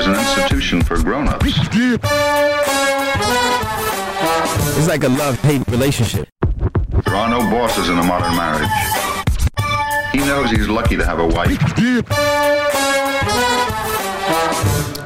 [0.00, 1.44] Marriage is an institution for grown-ups.
[4.78, 6.28] It's like a love-hate relationship.
[7.04, 8.68] There are no bosses in a modern marriage.
[10.12, 11.58] He knows he's lucky to have a wife.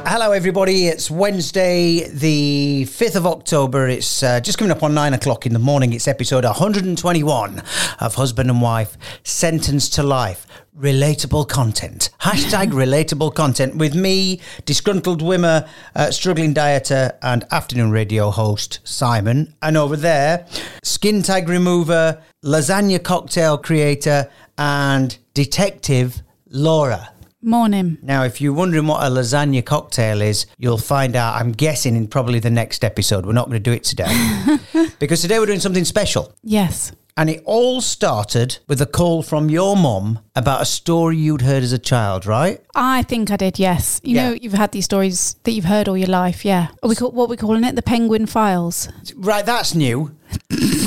[0.07, 0.87] Hello, everybody.
[0.87, 3.87] It's Wednesday, the 5th of October.
[3.87, 5.93] It's uh, just coming up on 9 o'clock in the morning.
[5.93, 7.63] It's episode 121
[7.99, 10.45] of Husband and Wife Sentenced to Life.
[10.77, 12.09] Relatable content.
[12.21, 19.55] Hashtag relatable content with me, disgruntled wimmer, uh, struggling dieter, and afternoon radio host Simon.
[19.61, 20.45] And over there,
[20.83, 27.14] skin tag remover, lasagna cocktail creator, and detective Laura.
[27.55, 27.99] Morning.
[28.01, 32.07] Now, if you're wondering what a lasagna cocktail is, you'll find out, I'm guessing, in
[32.07, 33.23] probably the next episode.
[33.23, 34.57] We're not going to do it today.
[34.99, 36.33] because today we're doing something special.
[36.43, 36.91] Yes.
[37.15, 41.61] And it all started with a call from your mum about a story you'd heard
[41.61, 42.59] as a child, right?
[42.73, 44.01] I think I did, yes.
[44.03, 44.29] You Yeah.
[44.29, 46.69] know, you've had these stories that you've heard all your life, yeah.
[46.81, 47.75] Are we call, what are we calling it?
[47.75, 48.89] The Penguin Files.
[49.15, 50.15] Right, that's new.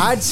[0.01, 0.23] I'd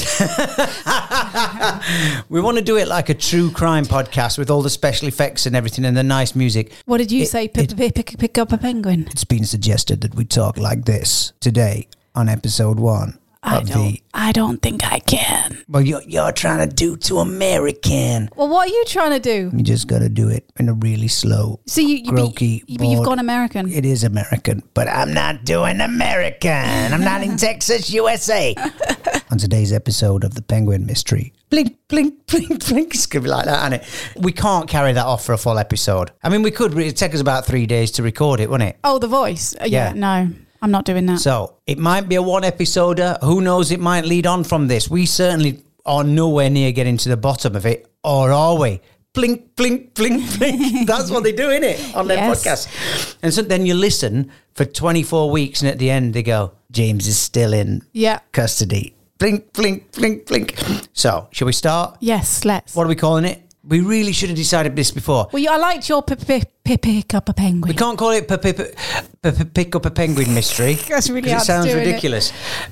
[2.29, 5.45] we want to do it like a true crime podcast with all the special effects
[5.45, 6.71] and everything and the nice music.
[6.85, 7.47] What did you It- say?
[7.47, 9.07] Pick, pick, pick, pick up a penguin.
[9.11, 13.17] It's been suggested that we talk like this today on episode one
[13.47, 14.01] I don't, the.
[14.13, 15.63] I don't think I can.
[15.67, 18.29] Well, you're, you're trying to do to American.
[18.35, 19.51] Well, what are you trying to do?
[19.55, 22.63] You just got to do it in a really slow, So you, you, croaky.
[22.67, 23.71] you, you've gone American.
[23.71, 26.93] It is American, but I'm not doing American.
[26.93, 28.55] I'm not in Texas, USA.
[29.31, 32.93] On today's episode of the Penguin Mystery, blink, blink, blink, blink.
[32.95, 34.23] It's gonna be like that, isn't it?
[34.23, 36.11] We can't carry that off for a full episode.
[36.23, 36.77] I mean, we could.
[36.77, 38.77] It'd take us about three days to record it, wouldn't it?
[38.85, 39.53] oh, the voice.
[39.55, 39.89] Uh, Yeah.
[39.89, 39.93] yeah.
[39.93, 40.29] No,
[40.61, 41.19] I'm not doing that.
[41.19, 43.17] So it might be a one episoder.
[43.21, 43.71] Uh, who knows?
[43.71, 44.89] It might lead on from this.
[44.89, 48.81] We certainly are nowhere near getting to the bottom of it, or are we?
[49.13, 50.87] Blink, blink, blink, blink.
[50.87, 52.45] That's what they do, in it On their Yes.
[52.45, 53.15] podcast.
[53.23, 57.07] And so then you listen for 24 weeks, and at the end they go, James
[57.07, 58.19] is still in yeah.
[58.31, 58.93] custody.
[59.17, 60.55] Blink, blink, blink, blink.
[60.93, 61.97] So, shall we start?
[62.01, 62.75] Yes, let's.
[62.75, 63.41] What are we calling it?
[63.67, 65.27] We really should have decided this before.
[65.31, 67.67] Well, you- I liked your pick, pick, pick, pick up a penguin.
[67.69, 70.73] We can't call it p- p- p- p- pick up a penguin mystery.
[70.87, 72.31] That's really 'cause hard It to sounds do, ridiculous.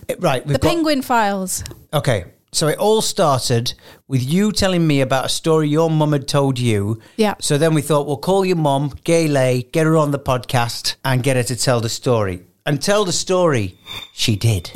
[0.09, 1.63] Uh, Right, we've the got, Penguin Files.
[1.93, 3.73] Okay, so it all started
[4.07, 6.99] with you telling me about a story your mum had told you.
[7.17, 7.33] Yeah.
[7.41, 11.21] So then we thought, we'll call your mum, Gaylay, get her on the podcast and
[11.23, 12.43] get her to tell the story.
[12.65, 13.77] And tell the story,
[14.13, 14.71] she did.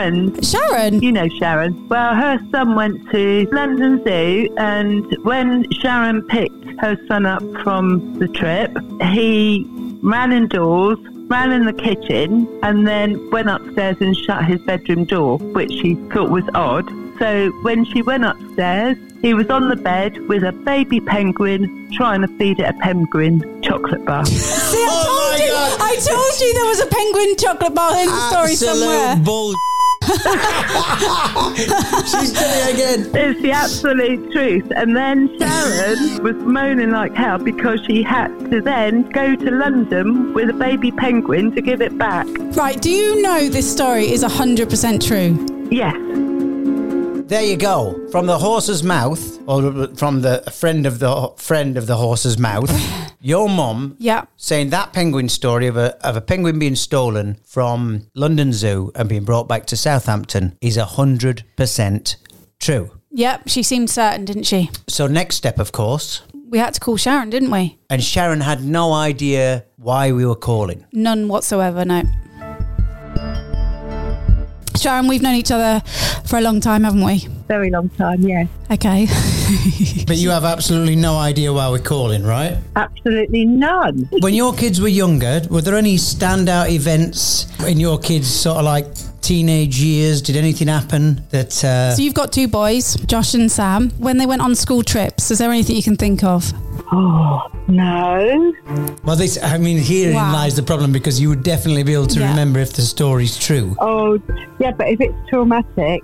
[0.00, 0.42] Sharon.
[0.42, 1.02] Sharon?
[1.02, 1.88] You know Sharon.
[1.88, 8.14] Well, her son went to London Zoo, and when Sharon picked her son up from
[8.18, 8.74] the trip,
[9.12, 9.66] he
[10.02, 10.98] ran indoors,
[11.28, 15.94] ran in the kitchen, and then went upstairs and shut his bedroom door, which he
[16.12, 16.88] thought was odd.
[17.18, 22.22] So when she went upstairs, he was on the bed with a baby penguin trying
[22.22, 24.24] to feed it a penguin chocolate bar.
[24.26, 25.52] See, I Oh told my you.
[25.52, 25.78] God.
[25.82, 28.96] I told you there was a penguin chocolate bar in the story somewhere.
[29.08, 29.54] Absolute bull.
[32.10, 33.10] She's done it again.
[33.14, 34.70] It's the absolute truth.
[34.74, 40.32] And then Sharon was moaning like hell because she had to then go to London
[40.34, 42.26] with a baby penguin to give it back.
[42.56, 45.68] Right, do you know this story is 100% true?
[45.70, 45.94] Yes.
[47.30, 48.08] There you go.
[48.10, 52.68] From the horse's mouth, or from the friend of the friend of the horse's mouth,
[53.20, 54.24] your mum Yeah.
[54.36, 59.08] saying that penguin story of a of a penguin being stolen from London Zoo and
[59.08, 62.16] being brought back to Southampton is hundred percent
[62.58, 62.90] true.
[63.12, 64.68] Yep, she seemed certain, didn't she?
[64.88, 67.78] So next step, of course, We had to call Sharon, didn't we?
[67.88, 70.84] and Sharon had no idea why we were calling.
[70.92, 72.02] None whatsoever, no.
[74.76, 75.80] Sharon, we've known each other
[76.24, 77.26] for a long time, haven't we?
[77.48, 78.48] Very long time, yes.
[78.70, 79.06] Okay.
[80.06, 82.56] But you have absolutely no idea why we're calling, right?
[82.76, 84.08] Absolutely none.
[84.20, 88.64] When your kids were younger, were there any standout events in your kids' sort of
[88.64, 88.86] like
[89.34, 90.20] teenage years?
[90.20, 91.52] Did anything happen that?
[91.64, 93.90] Uh, so you've got two boys, Josh and Sam.
[93.98, 96.52] When they went on school trips, is there anything you can think of?
[96.92, 98.52] Oh, no.
[99.04, 99.38] well, this.
[99.40, 100.32] I mean, herein Wow.
[100.32, 102.30] lies the problem because you would definitely be able to Yeah.
[102.30, 103.76] remember if the story's true.
[103.78, 104.18] Oh,
[104.58, 106.02] yeah, but if it's traumatic,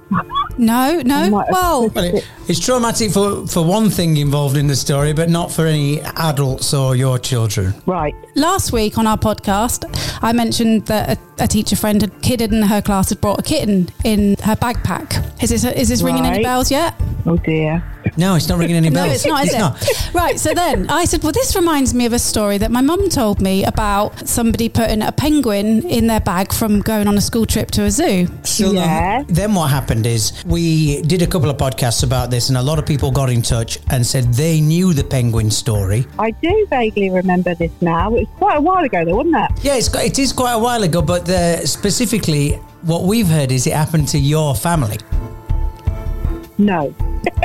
[0.59, 1.29] No, no.
[1.31, 5.51] Well, Well, it, it's traumatic for for one thing involved in the story, but not
[5.51, 6.01] for any
[6.31, 7.75] adults or your children.
[7.87, 8.15] right.
[8.37, 9.81] last week on our podcast,
[10.23, 13.89] I mentioned that a, a teacher friend had kid in her class brought a kitten
[14.05, 15.43] in her backpack.
[15.43, 16.95] Is this is this ringing any bells yet?
[17.27, 17.83] Oh, dear.
[18.17, 19.17] No, it's not ringing any No, bells.
[19.17, 20.15] it's not, is it?
[20.15, 20.39] Right.
[20.41, 23.41] So then I said, well, this reminds me of a story that my mum told
[23.41, 27.71] me about somebody putting a penguin in their bag from going on a school trip
[27.73, 28.29] to a zoo.
[28.45, 29.23] So Yeah.
[29.29, 32.79] then what happened is we did a couple of podcasts about this, and a lot
[32.79, 36.07] of people got in touch and said they knew the penguin story.
[36.19, 38.15] I do vaguely remember this now.
[38.15, 39.65] It was quite a while ago, though, wasn't it?
[39.65, 42.53] Yeah, it's, it is quite a while ago, but uh, specifically,
[42.83, 44.97] what we've heard is it happened to your family.
[46.59, 46.95] No.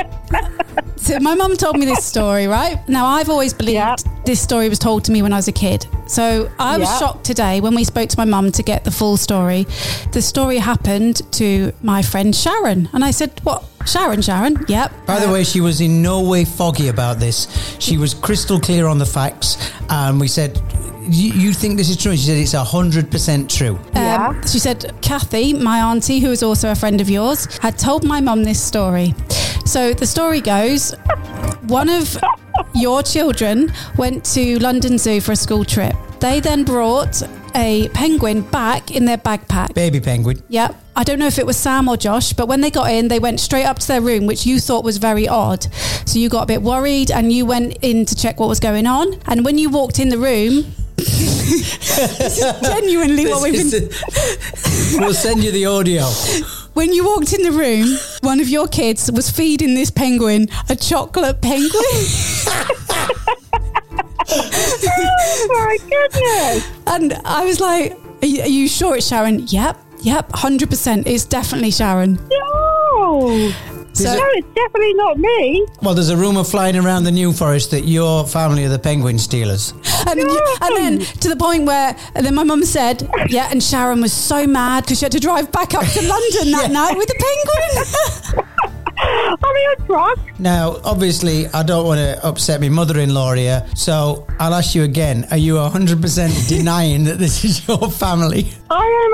[0.96, 2.78] So my mum told me this story, right?
[2.88, 3.96] Now I've always believed Yeah.
[4.24, 5.84] this story was told to me when I was a kid.
[6.06, 6.98] So I was Yeah.
[7.00, 9.66] shocked today when we spoke to my mum to get the full story.
[10.12, 14.22] The story happened to my friend Sharon, and I said, "What, Sharon?
[14.22, 14.64] Sharon?
[14.68, 17.48] Yep." By the uh, way, she was in no way foggy about this.
[17.80, 19.56] She was crystal clear on the facts,
[19.90, 20.60] and we said,
[21.08, 24.58] "You, you think this is true?" And she said, "It's hundred percent true." Um, she
[24.58, 28.44] said, Kathy, my auntie, who is also a friend of yours, had told my mum
[28.44, 29.14] this story.
[29.64, 30.94] So the story goes
[31.62, 32.16] one of
[32.74, 35.94] your children went to London Zoo for a school trip.
[36.20, 37.22] They then brought
[37.54, 39.74] a penguin back in their backpack.
[39.74, 40.42] Baby penguin.
[40.48, 40.76] Yep.
[40.94, 43.18] I don't know if it was Sam or Josh, but when they got in, they
[43.18, 45.66] went straight up to their room, which you thought was very odd.
[46.06, 48.86] So you got a bit worried and you went in to check what was going
[48.86, 49.14] on.
[49.26, 53.88] And when you walked in the room, this is genuinely what we've been
[55.00, 56.04] we'll send you the audio.
[56.74, 60.76] when you walked in the room, one of your kids was feeding this penguin a
[60.76, 61.70] chocolate penguin.
[64.34, 66.70] Oh, my goodness.
[66.86, 69.46] and I was like, are you, are you sure it's Sharon?
[69.48, 71.06] Yep, yep, 100%.
[71.06, 72.18] It's definitely Sharon.
[72.30, 73.52] No.
[73.94, 75.66] So- no, it's definitely not me.
[75.82, 79.18] Well, there's a rumour flying around the New Forest that your family are the penguin
[79.18, 79.74] stealers.
[80.06, 84.00] And, and then to the point where and then my mum said, yeah, and Sharon
[84.00, 87.08] was so mad because she had to drive back up to London that night with
[87.08, 87.14] the
[88.34, 88.44] penguin.
[89.04, 90.18] I'm in a truck.
[90.38, 95.26] Now, obviously, I don't want to upset my mother-in-law here, so I'll ask you again:
[95.32, 98.52] Are you 100% denying that this is your family?
[98.70, 99.10] I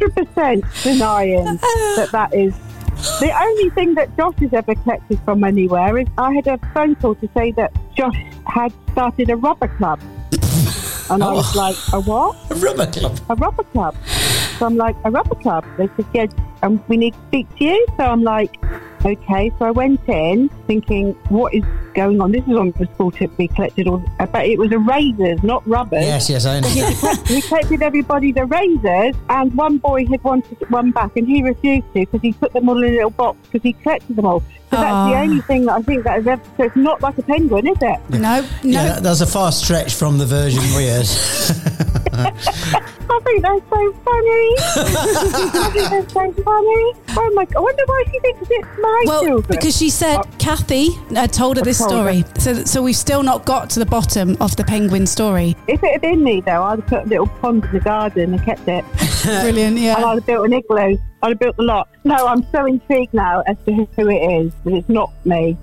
[0.00, 1.44] am 100% denying
[1.96, 2.54] that that is.
[3.20, 6.94] The only thing that Josh has ever collected from anywhere is I had a phone
[6.96, 10.00] call to say that Josh had started a rubber club.
[11.08, 11.58] And I was Oh.
[11.60, 12.36] like, a what?
[12.50, 13.20] A rubber club.
[13.30, 13.94] A rubber club.
[14.58, 15.64] So I'm like, a rubber club.
[15.76, 16.26] They said, yeah,
[16.62, 17.86] um, we need to speak to you.
[17.96, 18.56] So I'm like,
[19.06, 19.50] okay.
[19.58, 22.32] So I went in thinking, what is going on?
[22.32, 25.66] This is on the school trip we collected all, uh, but it was erasers, not
[25.66, 26.02] rubbers.
[26.02, 27.22] Yes, yes, I understand.
[27.28, 32.00] we collected everybody's erasers, and one boy had wanted one back, and he refused to
[32.00, 34.42] because he put them all in a little box because he collected them all.
[34.70, 36.42] So that's the only thing that I think that is ever.
[36.56, 38.00] So it's not like a penguin, is it?
[38.10, 38.48] No, no.
[38.64, 41.06] Yeah, that- that's a far stretch from the version we heard.
[42.16, 44.54] I've think they're so funny.
[44.66, 46.92] I think they're so funny.
[47.16, 47.56] Oh my god!
[47.56, 48.68] I wonder why she thinks it's
[49.04, 49.46] my Well, children.
[49.50, 53.22] because she said uh, Kathy had told her this told story, so so we've still
[53.22, 55.54] not got to the bottom of the penguin story.
[55.68, 58.34] if it had been me though, I'd have put a little pond in the garden
[58.34, 58.84] and kept it.
[59.22, 59.96] Brilliant, yeah.
[59.96, 60.04] And.
[60.04, 60.96] I'd have built an igloo.
[61.22, 61.88] I'd have built a lot.
[62.04, 65.56] No, I'm so intrigued now as to who it is, but it's not me.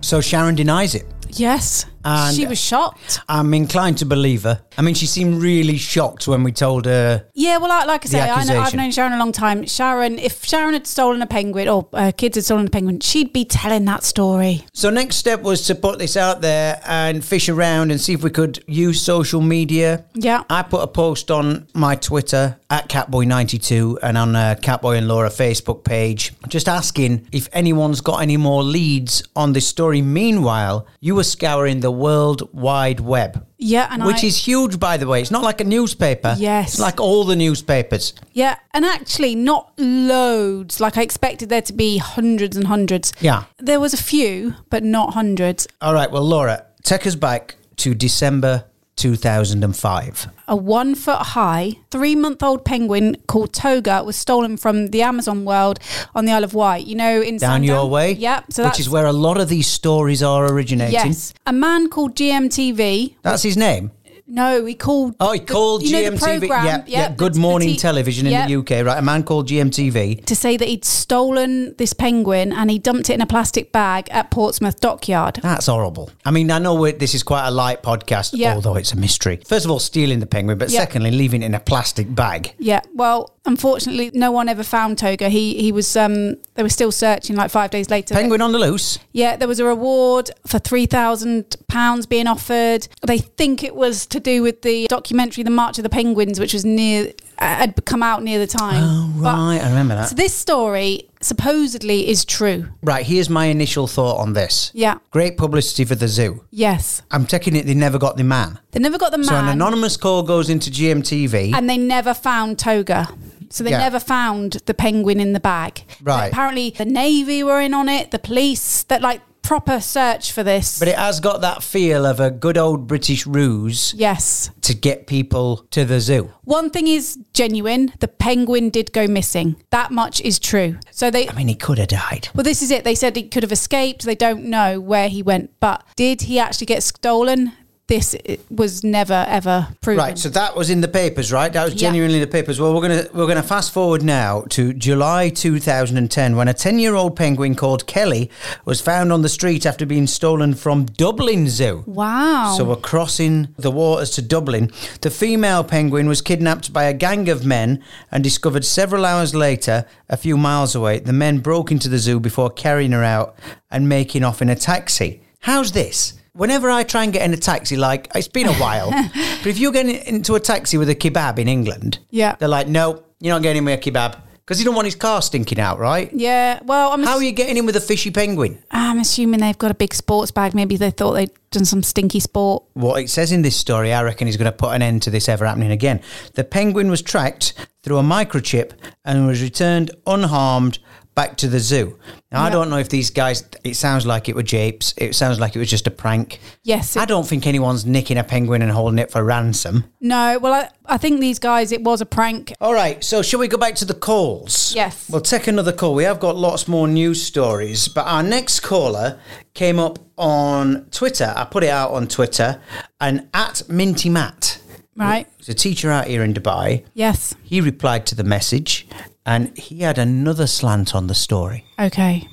[0.00, 1.04] So Sharon denies it.
[1.30, 3.20] Yes, And- she was shocked.
[3.28, 4.60] I'm inclined to believe her.
[4.76, 7.26] I mean, she seemed really shocked when we told her.
[7.34, 8.76] Yeah, well, like, like I say, I know, I've accusation.
[8.78, 9.66] known Sharon a long time.
[9.66, 13.32] Sharon, if Sharon had stolen a penguin or uh, kids had stolen a penguin, she'd
[13.32, 14.64] be telling that story.
[14.72, 18.22] So next step was to put this out there and fish around and see if
[18.24, 20.04] we could use social media.
[20.14, 20.42] Yeah.
[20.50, 25.30] I put a post on my Twitter at Catboy92 and on uh, Catboy and Laura
[25.30, 30.02] Facebook page, just asking if anyone's got any more leads on this story.
[30.02, 33.46] Meanwhile, you were scouring the World Wide Web.
[33.58, 35.20] Yeah, and which I- is huge, by the way.
[35.22, 36.34] It's not like a newspaper.
[36.38, 36.72] Yes.
[36.74, 38.12] It's like all the newspapers.
[38.32, 40.80] Yeah, and actually, not loads.
[40.80, 43.12] Like I expected there to be hundreds and hundreds.
[43.20, 43.44] Yeah.
[43.58, 45.66] There was a few, but not hundreds.
[45.80, 46.10] All right.
[46.10, 48.64] Well, Laura, take us back to December
[48.96, 50.28] 2005.
[50.48, 55.44] A one foot high, three month old penguin called Toga was stolen from the Amazon
[55.44, 55.78] world
[56.14, 56.86] on the Isle of Wight.
[56.86, 58.12] You know, in Down your way.
[58.12, 58.52] Yep.
[58.52, 60.92] So which is where a lot of these stories are originating.
[60.92, 63.16] yes, a man called GMTV.
[63.22, 63.90] That's his name.
[64.34, 65.14] No, he called.
[65.20, 66.38] Oh, he called you know the GMTV.
[66.40, 66.64] programme?
[66.66, 68.46] yeah, yeah, the- Good the Morning T- Television in yeah.
[68.48, 68.98] the UK, right?
[68.98, 70.24] A man called GMTV.
[70.26, 74.08] to say that he'd stolen this penguin and he dumped it in a plastic bag
[74.10, 75.38] at Portsmouth Dockyard.
[75.42, 76.10] That's horrible.
[76.24, 78.54] I mean, I know this is quite a light podcast, Yeah.
[78.54, 79.40] although it's a mystery.
[79.46, 80.80] First of all, stealing the penguin, but Yeah.
[80.80, 82.54] secondly, leaving it in a plastic bag.
[82.58, 85.28] Yeah, well, unfortunately, no one ever found Toga.
[85.28, 88.14] He he was um they were still searching like five days later.
[88.14, 88.98] Penguin on the loose.
[89.12, 92.88] Yeah, there was a reward for three thousand pounds being offered.
[93.06, 96.52] They think it was to do with the documentary, The March of the Penguins, which
[96.52, 98.82] was near uh, had come out near the time.
[98.82, 99.60] Oh, right.
[99.62, 100.08] I remember that.
[100.10, 102.68] So this story supposedly is true.
[102.82, 104.70] Right, here's my initial thought on this.
[104.74, 104.98] Yeah.
[105.10, 106.44] Great publicity for the zoo.
[106.50, 108.58] Yes, I'm taking it they never got the man.
[108.72, 109.26] they never got the man.
[109.26, 111.54] So an anonymous call goes into GMTV.
[111.54, 113.08] and they never found Toga.
[113.50, 113.78] So they Yeah.
[113.78, 115.84] never found the penguin in the bag.
[116.02, 116.28] Right.
[116.32, 118.10] Apparently, the navy were in on it.
[118.10, 120.78] The police, that like proper search for this.
[120.78, 124.50] but it has got that feel of a good old British ruse yes.
[124.62, 126.32] to get people to the zoo.
[126.44, 127.92] One thing is genuine.
[128.00, 129.56] The penguin did go missing.
[129.70, 130.78] That much is true.
[130.90, 131.28] So they.
[131.28, 132.28] I mean, he could have died.
[132.34, 132.84] Well, this is it.
[132.84, 134.04] They said he could have escaped.
[134.04, 137.52] They don't know where he went, but did he actually get stolen?
[137.86, 138.16] This
[138.48, 139.98] was never ever proven.
[140.02, 141.52] Right, so that was in the papers, right?
[141.52, 141.80] That was Yeah.
[141.88, 142.58] genuinely in the papers.
[142.58, 146.94] Well, we're gonna we're gonna fast forward now to July 2010, when a 10 year
[146.94, 148.30] old penguin called Kelly
[148.64, 151.84] was found on the street after being stolen from Dublin Zoo.
[151.86, 152.54] wow.
[152.56, 154.70] So we're crossing the waters to Dublin.
[155.02, 159.84] The female penguin was kidnapped by a gang of men and discovered several hours later,
[160.08, 161.00] a few miles away.
[161.00, 163.36] The men broke into the zoo before carrying her out
[163.70, 165.20] and making off in a taxi.
[165.40, 166.14] How's this?
[166.36, 169.56] Whenever I try and get in a taxi, like it's been a while, but if
[169.56, 172.34] you're getting into a taxi with a kebab in England, Yeah.
[172.34, 175.22] they're like, no, you're not getting me a kebab because you don't want his car
[175.22, 176.10] stinking out, right?
[176.12, 176.58] yeah.
[176.64, 177.04] Well, I'm.
[177.04, 178.58] How are you getting in with a fishy penguin?
[178.72, 180.54] I'm assuming they've got a big sports bag.
[180.56, 182.64] Maybe they thought they'd done some stinky sport.
[182.74, 185.10] What it says in this story, I reckon, is going to put an end to
[185.10, 186.00] this ever happening again.
[186.34, 188.72] The penguin was tracked through a microchip
[189.04, 190.80] and was returned unharmed
[191.14, 191.98] back to the zoo.
[192.32, 194.92] Now, I don't know if these guys, it sounds like it were japes.
[194.96, 196.40] It sounds like it was just a prank.
[196.64, 196.96] Yes.
[196.96, 199.84] I don't think anyone's nicking a penguin and holding it for ransom.
[200.00, 200.38] No.
[200.40, 201.70] Well, I, I think these guys.
[201.70, 202.52] It was a prank.
[202.60, 204.74] All right, so shall we go back to the calls?
[204.74, 205.08] Yes.
[205.08, 205.94] We'll take another call.
[205.94, 209.20] We have got lots more news stories, but our next caller
[209.54, 211.32] came up on Twitter.
[211.36, 212.60] I put it out on Twitter,
[213.00, 214.60] and at Minty Matt.
[214.96, 215.26] Right.
[215.38, 216.84] He's a teacher out here in Dubai.
[216.94, 217.34] Yes.
[217.42, 218.86] He replied to the message,
[219.26, 221.64] and he had another slant on the story.
[221.78, 222.28] Okay.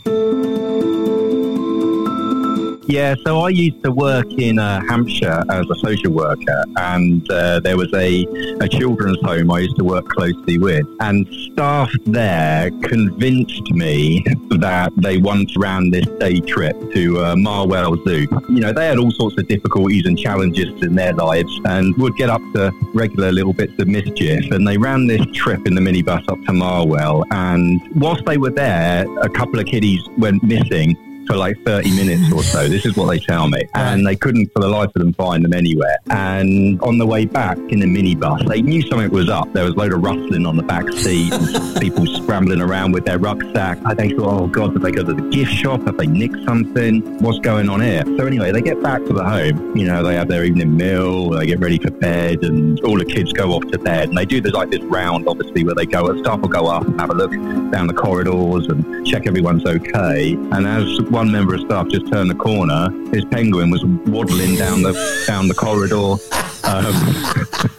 [2.87, 7.59] Yeah, so I used to work in uh, Hampshire as a social worker, and uh,
[7.59, 8.25] there was a,
[8.59, 10.85] a children's home I used to work closely with.
[10.99, 18.03] And staff there convinced me that they once ran this day trip to uh, Marwell
[18.03, 18.27] Zoo.
[18.49, 22.15] You know, they had all sorts of difficulties and challenges in their lives and would
[22.15, 24.51] get up to regular little bits of mischief.
[24.51, 27.25] And they ran this trip in the minibus up to Marwell.
[27.31, 30.97] And whilst they were there, a couple of kiddies went missing.
[31.31, 32.67] For like 30 minutes or so.
[32.67, 33.61] This is what they tell me.
[33.73, 35.95] And they couldn't for the life of them find them anywhere.
[36.09, 39.51] And on the way back in the minibus, they knew something was up.
[39.53, 43.05] There was a load of rustling on the back seat, and people scrambling around with
[43.05, 43.77] their rucksack.
[43.85, 45.85] And they thought, oh God, did they go to the gift shop?
[45.85, 47.01] Have they nicked something?
[47.19, 48.03] What's going on here?
[48.17, 49.77] So anyway, they get back to the home.
[49.77, 53.05] You know, they have their evening meal, they get ready for bed, and all the
[53.05, 54.09] kids go off to bed.
[54.09, 56.85] And they do this, like this round, obviously, where they go, staff will go up
[56.85, 57.31] and have a look
[57.71, 60.33] down the corridors and check everyone's okay.
[60.33, 64.81] And as one member of staff just turned the corner, his penguin was waddling down
[64.81, 64.93] the
[65.27, 66.15] down the corridor.
[66.63, 66.93] Um,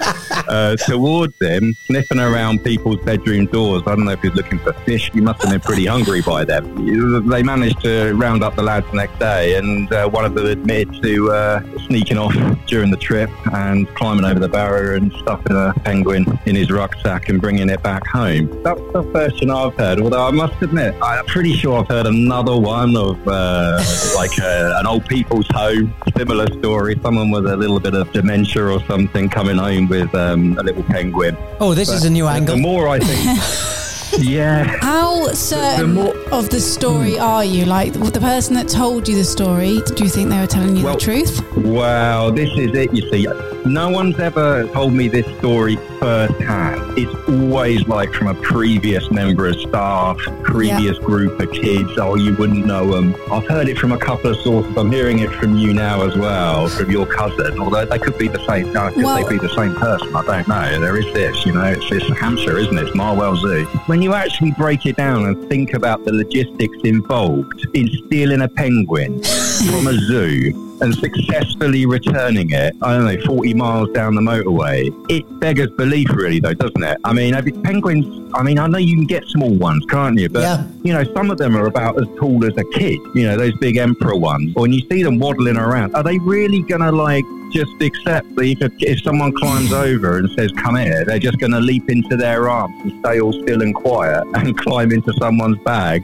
[0.48, 3.82] uh, towards them, sniffing around people's bedroom doors.
[3.86, 5.10] I don't know if he's looking for fish.
[5.12, 7.28] He must have been pretty hungry by then.
[7.28, 10.46] They managed to round up the lads the next day, and uh, one of them
[10.46, 12.34] admitted to uh, sneaking off
[12.66, 17.28] during the trip and climbing over the barrier and stuffing a penguin in his rucksack
[17.28, 18.62] and bringing it back home.
[18.62, 20.00] That's the version I've heard.
[20.00, 23.82] Although I must admit, I'm pretty sure I've heard another one of uh,
[24.16, 26.98] like a, an old people's home, similar story.
[27.02, 30.82] Someone with a little bit of dementia or something coming home with um, a little
[30.84, 31.36] penguin.
[31.60, 32.56] Oh, this But is a new angle.
[32.56, 34.64] The more I think, yeah.
[34.80, 35.94] How certain
[36.32, 37.22] of the story hmm.
[37.22, 37.66] are you?
[37.66, 40.84] Like the person that told you the story, do you think they were telling you
[40.84, 41.56] Well- the truth?
[41.56, 43.26] Well, this is it, you see.
[43.64, 46.98] No one's ever told me this story firsthand.
[46.98, 51.90] It's always like from a previous member of staff, previous group of kids.
[51.96, 53.14] Oh, you wouldn't know them.
[53.30, 54.76] I've heard it from a couple of sources.
[54.76, 57.58] I'm hearing it from you now as well, from your cousin.
[57.60, 58.72] Although they could be the same.
[58.72, 60.14] No, could Well- they be the same person?
[60.16, 60.80] I don't know.
[60.80, 61.64] There is this, you know.
[61.64, 62.88] It's, it's Hampshire, isn't it?
[62.88, 63.64] It's Marwell Zoo.
[63.86, 68.48] When you actually break it down and think about the logistics involved in stealing a
[68.48, 69.20] penguin
[69.66, 74.90] from a zoo and successfully returning it, I don't know, 40 miles down the motorway,
[75.08, 76.98] it beggars belief, really, though, doesn't it?
[77.04, 80.28] I mean, penguins, I mean, I know you can get small ones, can't you?
[80.28, 80.66] But, Yeah.
[80.82, 83.54] you know, some of them are about as tall as a kid, you know, those
[83.60, 84.52] big emperor ones.
[84.56, 88.34] Or When you see them waddling around, are they really going to, like, just accept
[88.34, 91.88] that if, if someone climbs over and says, come here, they're just going to leap
[91.90, 96.02] into their arms and stay all still and quiet and climb into someone's bag?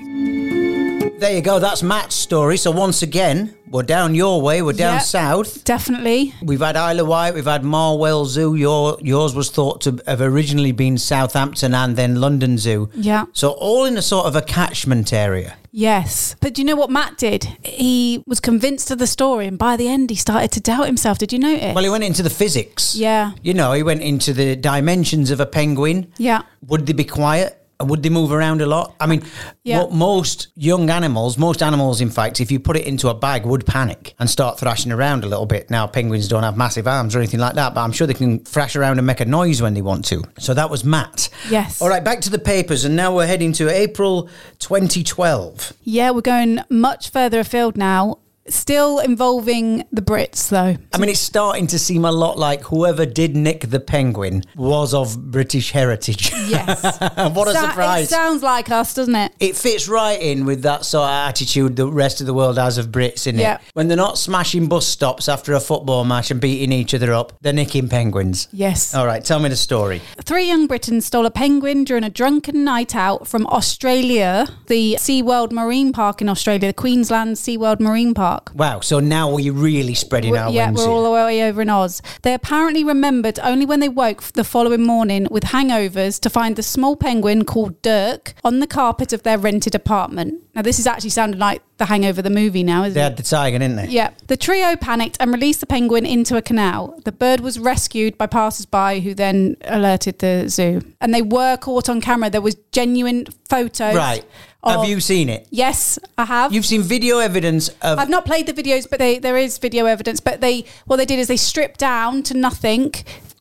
[1.18, 1.58] There you go.
[1.58, 2.56] That's Matt's story.
[2.56, 4.62] So once again, we're down your way.
[4.62, 4.98] We're down Yeah.
[5.00, 5.64] south.
[5.64, 6.32] Definitely.
[6.40, 7.34] We've had Isle of Wight.
[7.34, 8.54] We've had Marwell Zoo.
[8.54, 12.88] Your yours was thought to have originally been Southampton and then London Zoo.
[12.94, 13.24] Yeah.
[13.32, 15.56] So all in a sort of a catchment area.
[15.72, 16.36] Yes.
[16.40, 17.48] But do you know what Matt did?
[17.64, 21.18] He was convinced of the story, and by the end, he started to doubt himself.
[21.18, 21.74] Did you notice?
[21.74, 22.94] Well, he went into the physics.
[22.94, 23.32] Yeah.
[23.42, 26.12] You know, he went into the dimensions of a penguin.
[26.16, 26.42] Yeah.
[26.68, 27.56] Would they be quiet?
[27.80, 28.94] Would they move around a lot?
[28.98, 29.22] I mean,
[29.62, 29.82] Yeah.
[29.82, 33.46] mo- most young animals, most animals, in fact, if you put it into a bag,
[33.46, 35.70] would panic and start thrashing around a little bit.
[35.70, 38.40] Now, penguins don't have massive arms or anything like that, but I'm sure they can
[38.40, 40.24] thrash around and make a noise when they want to.
[40.40, 41.28] So that was Matt.
[41.48, 41.80] Yes.
[41.80, 45.72] All right, back to the papers, and now we're heading to April 2012.
[45.84, 48.18] Yeah, we're going much further afield now.
[48.48, 50.76] Still involving the Brits, though.
[50.92, 54.94] I mean, it's starting to seem a lot like whoever did nick the penguin was
[54.94, 56.32] of British heritage.
[56.48, 56.82] Yes.
[57.34, 58.06] what a Sa- surprise.
[58.06, 59.32] It sounds like us, doesn't it?
[59.40, 62.78] it fits right in with that sort of attitude the rest of the world has
[62.78, 63.56] of Brits, in Yeah.
[63.56, 63.60] it?
[63.74, 67.32] When they're not smashing bus stops after a football match and beating each other up,
[67.42, 68.48] they're nicking penguins.
[68.52, 68.94] Yes.
[68.94, 70.00] All right, tell me the story.
[70.24, 75.52] Three young Britons stole a penguin during a drunken night out from Australia, the SeaWorld
[75.52, 78.37] Marine Park in Australia, the Queensland SeaWorld Marine Park.
[78.54, 81.62] Wow, so now we're really spreading We're- our yeah, wings we're all the way over
[81.62, 82.00] in Oz.
[82.22, 86.62] They apparently remembered only when they woke the following morning with hangovers to find the
[86.62, 90.42] small penguin called Dirk on the carpet of their rented apartment.
[90.54, 93.02] Now, this is actually sounding like the Hangover the movie now, isn't They it?
[93.02, 93.86] They had the tiger, didn't they?
[93.86, 94.10] Yeah.
[94.26, 96.98] The trio panicked and released the penguin into a canal.
[97.04, 100.80] The bird was rescued by passers-by who then alerted the zoo.
[101.00, 102.28] And they were caught on camera.
[102.30, 103.94] There was genuine photos.
[103.94, 104.24] Right.
[104.62, 105.46] Of- Have you seen it?
[105.50, 106.52] Yes, I have.
[106.52, 107.98] You've seen video evidence of.
[107.98, 110.20] I've not played the videos, but they there is video evidence.
[110.20, 112.92] But they what they did is they stripped down to nothing.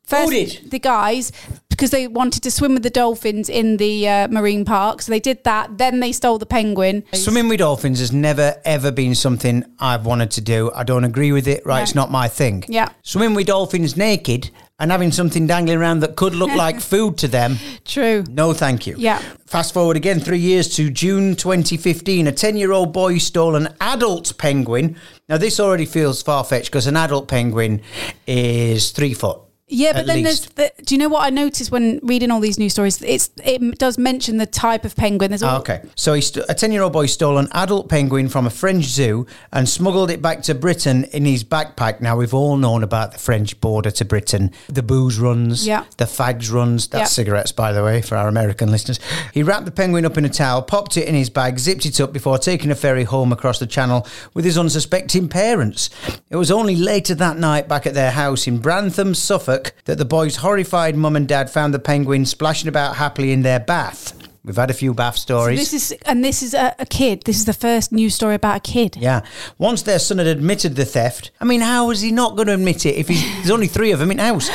[0.06, 1.34] First, the guys
[1.70, 5.20] because they wanted to swim with the dolphins in the uh, marine park, so they
[5.20, 5.78] did that.
[5.78, 7.04] Then they stole the penguin.
[7.14, 10.72] Swimming with dolphins has never ever been something I've wanted to do.
[10.74, 11.66] I don't agree with it.
[11.66, 12.64] Right, it's not my thing.
[12.70, 12.88] Yeah.
[13.04, 17.28] Swimming with dolphins naked and having something dangling around that could look like food to
[17.28, 17.58] them.
[17.86, 18.24] True.
[18.30, 18.96] No, thank you.
[18.98, 19.20] Yeah.
[19.46, 22.28] Fast forward again three years to June 2015.
[22.28, 24.98] A 10 year old boy stole an adult penguin.
[25.30, 27.82] Now, this already feels far fetched because an adult penguin
[28.28, 29.42] is three foot.
[29.70, 30.56] Yeah, but then least.
[30.56, 33.02] there's the, do you know what I noticed when reading all these news stories?
[33.02, 35.30] It's it does mention the type of penguin.
[35.32, 35.82] There's all, Ah, okay.
[35.96, 38.86] So he st- a 10 year old boy stole an adult penguin from a French
[38.86, 42.00] zoo and smuggled it back to Britain in his backpack.
[42.00, 45.84] Now, we've all known about the French border to Britain the booze runs, Yeah.
[45.98, 46.88] the fags runs.
[46.88, 47.16] That's Yeah.
[47.24, 49.02] cigarettes, by the way, for our American listeners.
[49.34, 52.00] He wrapped the penguin up in a towel, popped it in his bag, zipped it
[52.00, 55.90] up before taking a ferry home across the channel with his unsuspecting parents.
[56.30, 60.06] It was only later that night back at their house in Brantham, Suffolk, that the
[60.06, 64.17] boy's horrified mum and dad found the penguin splashing about happily in their bath.
[64.48, 65.60] We've had a few bath So stories.
[65.60, 67.24] this is and this is a, a kid.
[67.26, 68.96] This is the first news story about a kid.
[68.96, 69.22] Yeah.
[69.58, 72.54] Once their son had admitted the theft, I mean, how is he not going to
[72.54, 74.50] admit it if he's, there's only three of them in house?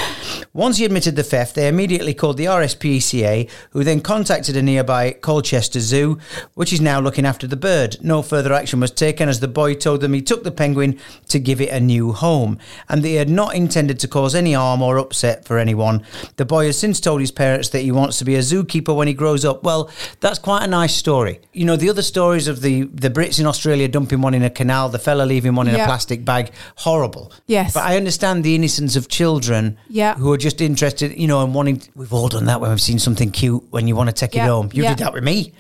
[0.54, 5.12] Once he admitted the theft, they immediately called the RSPCA, who then contacted a nearby
[5.12, 6.18] Colchester Zoo,
[6.54, 7.96] which is now looking after the bird.
[8.02, 11.38] No further action was taken as the boy told them he took the penguin to
[11.38, 14.96] give it a new home and they had not intended to cause any harm or
[14.98, 16.02] upset for anyone.
[16.36, 19.08] The boy has since told his parents that he wants to be a zookeeper when
[19.08, 19.62] he grows up.
[19.62, 19.81] Well,
[20.20, 21.40] that's quite a nice story.
[21.52, 24.50] You know, the other stories of the, the Brits in Australia dumping one in a
[24.50, 25.84] canal, the fella leaving one in Yeah.
[25.84, 27.32] a plastic bag, horrible.
[27.46, 27.74] Yes.
[27.74, 30.14] But I understand the innocence of children Yeah.
[30.14, 31.82] who are just interested, you know, and wanting.
[31.94, 34.46] We've all done that when we've seen something cute when you want to take Yeah.
[34.46, 34.70] it home.
[34.72, 35.52] You did that with me.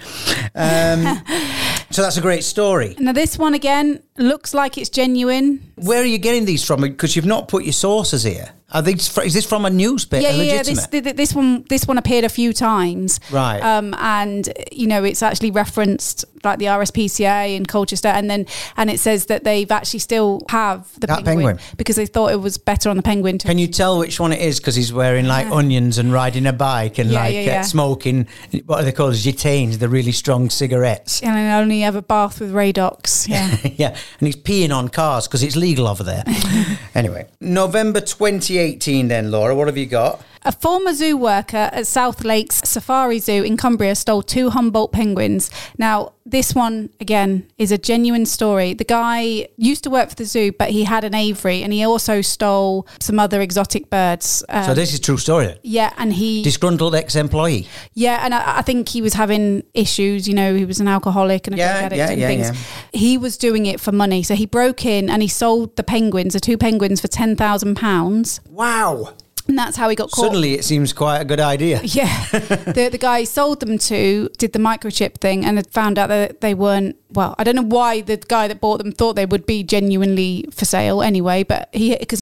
[0.54, 1.22] Um,
[1.90, 2.96] so that's a great story.
[2.98, 5.72] Now this one again looks like it's genuine.
[5.76, 6.80] Where are you getting these from?
[6.82, 8.50] Because you've not put your sources here.
[8.72, 9.08] Are these?
[9.08, 10.22] fr- Is this from a newspaper?
[10.22, 10.62] yeah, yeah, yeah.
[10.62, 13.60] This, th- th- this one, this one appeared a few times, Right.
[13.60, 18.90] Um, and you know, it's actually referenced like the RSPCA in Colchester, and then and
[18.90, 21.58] it says that they've actually still have the That penguin, penguin.
[21.76, 23.38] because they thought it was better on the penguin.
[23.38, 24.58] Can you tell which one it is?
[24.60, 28.26] Because he's wearing like onions and riding a bike and Yeah, like yeah, uh, smoking
[28.66, 29.14] what are they called?
[29.14, 31.22] Gitanes, the really strong cigarettes.
[31.22, 33.28] and I only have a bath with Radox.
[33.28, 33.56] Yeah.
[33.76, 36.24] yeah, and he's peeing on cars because it's legal over there.
[36.94, 39.08] anyway, November 2018.
[39.08, 40.22] Then, Laura, what have you got?
[40.44, 45.50] A former zoo worker at South Lakes Safari Zoo in Cumbria stole two Humboldt penguins.
[45.78, 48.74] Now, this one, again, is a genuine story.
[48.74, 51.84] The guy used to work for the zoo, but he had an aviary and he
[51.84, 54.42] also stole some other exotic birds.
[54.48, 55.54] Um, so this is true story.
[55.62, 57.68] Yeah, and he, Disgruntled ex-employee.
[57.94, 60.26] yeah, and I, I think he was having issues.
[60.26, 62.50] You know, he was an alcoholic and a Yeah, drug addict yeah, and yeah, things.
[62.92, 62.98] yeah.
[62.98, 66.32] He was doing it for money, so he broke in and he sold the penguins,
[66.34, 69.14] the two penguins, for ten thousand pounds, Wow.
[69.48, 70.24] And that's how he got caught.
[70.24, 71.80] Suddenly, it seems quite a good idea.
[71.92, 72.26] Yeah.
[72.30, 76.08] the the guy he sold them to did the microchip thing and had found out
[76.08, 79.26] that they weren't well, I don't know why the guy that bought them thought they
[79.26, 82.20] would be genuinely for sale anyway, but he because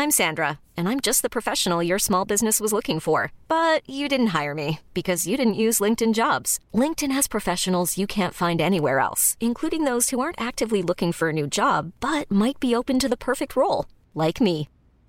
[0.00, 3.32] I'm Sandra, and I'm just the professional your small business was looking for.
[3.48, 6.58] But you didn't hire me because you didn't use LinkedIn jobs.
[6.72, 11.28] LinkedIn has professionals you can't find anywhere else, including those who aren't actively looking for
[11.28, 14.69] a new job but might be open to the perfect role, like me.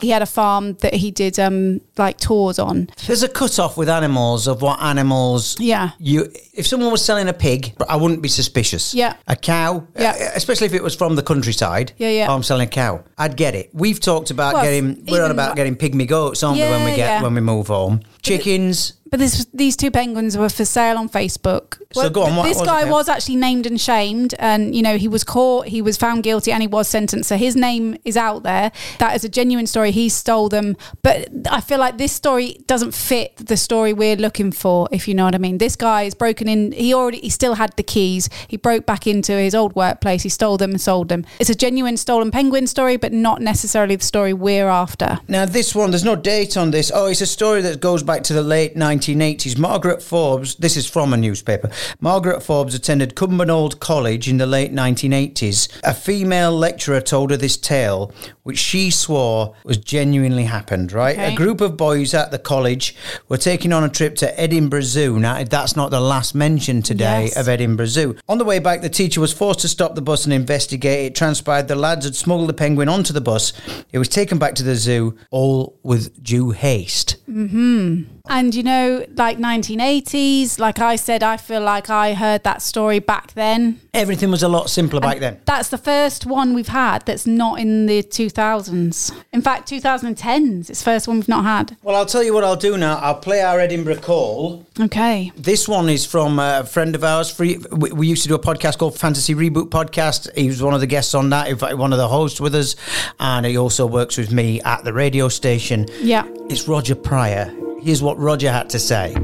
[0.00, 2.88] He had a farm that he did um like tours on.
[3.06, 5.56] There's a cut off with animals of what animals.
[5.58, 5.90] Yeah.
[5.98, 8.94] You, if someone was selling a pig, I wouldn't be suspicious.
[8.94, 9.16] Yeah.
[9.26, 9.86] A cow.
[9.98, 10.12] Yeah.
[10.36, 11.92] Especially if it was from the countryside.
[11.96, 12.26] Yeah, yeah.
[12.30, 13.02] Oh, I'm selling a cow.
[13.16, 13.70] I'd get it.
[13.72, 15.04] We've talked about Well, getting.
[15.08, 16.64] We're on about like- getting pygmy goats, aren't we?
[16.64, 17.22] When we get yeah.
[17.22, 18.00] when we move home.
[18.28, 18.94] Chickens.
[19.10, 21.80] But this, these two penguins were for sale on Facebook.
[21.92, 22.90] So go on, this guy it?
[22.90, 26.52] was actually named and shamed, and you know he was caught, he was found guilty,
[26.52, 27.28] and he was sentenced.
[27.28, 28.70] So his name is out there.
[28.98, 29.92] That is a genuine story.
[29.92, 34.52] He stole them, but I feel like this story doesn't fit the story we're looking
[34.52, 34.88] for.
[34.92, 35.58] If you know what I mean.
[35.58, 36.72] This guy is broken in.
[36.72, 38.28] He already, he still had the keys.
[38.46, 40.22] He broke back into his old workplace.
[40.22, 41.24] He stole them and sold them.
[41.40, 45.20] It's a genuine stolen penguin story, but not necessarily the story we're after.
[45.28, 46.92] Now this one, there's no date on this.
[46.94, 50.88] Oh, it's a story that goes back to the late 1980s, Margaret Forbes, this is
[50.88, 55.68] from a newspaper, Margaret Forbes attended Cumbernauld College in the late 1980s.
[55.84, 61.16] A female lecturer told her this tale, which she swore was genuinely happened, right?
[61.16, 61.32] Okay.
[61.34, 62.94] A group of boys at the college
[63.28, 65.18] were taking on a trip to Edinburgh Zoo.
[65.18, 67.36] Now, that's not the last mention today Yes.
[67.36, 68.16] of Edinburgh Zoo.
[68.28, 71.06] On the way back, the teacher was forced to stop the bus and investigate.
[71.06, 73.52] It transpired the lads had smuggled the penguin onto the bus.
[73.92, 77.16] It was taken back to the zoo, all with due haste.
[77.26, 82.60] hmm And you know, like 1980s, like I said, I feel like I heard that
[82.60, 83.80] story back then.
[83.94, 85.40] Everything was a lot simpler back then.
[85.46, 89.24] That's the first one we've had that's not in the 2000s.
[89.32, 90.68] In fact, 2010s.
[90.68, 91.76] It's the first one we've not had.
[91.82, 92.98] Well, I'll tell you what I'll do now.
[92.98, 94.66] I'll play our Edinburgh call.
[94.78, 95.32] Okay.
[95.36, 97.30] This one is from a friend of ours.
[97.30, 100.32] Free, we used to do a podcast called Fantasy Reboot Podcast.
[100.36, 102.54] He was one of the guests on that, in fact, one of the hosts with
[102.54, 102.76] us,
[103.18, 105.86] and he also works with me at the radio station.
[106.00, 106.26] Yeah.
[106.50, 107.52] It's Roger Pryor.
[107.80, 109.14] Here's what Roger had to say.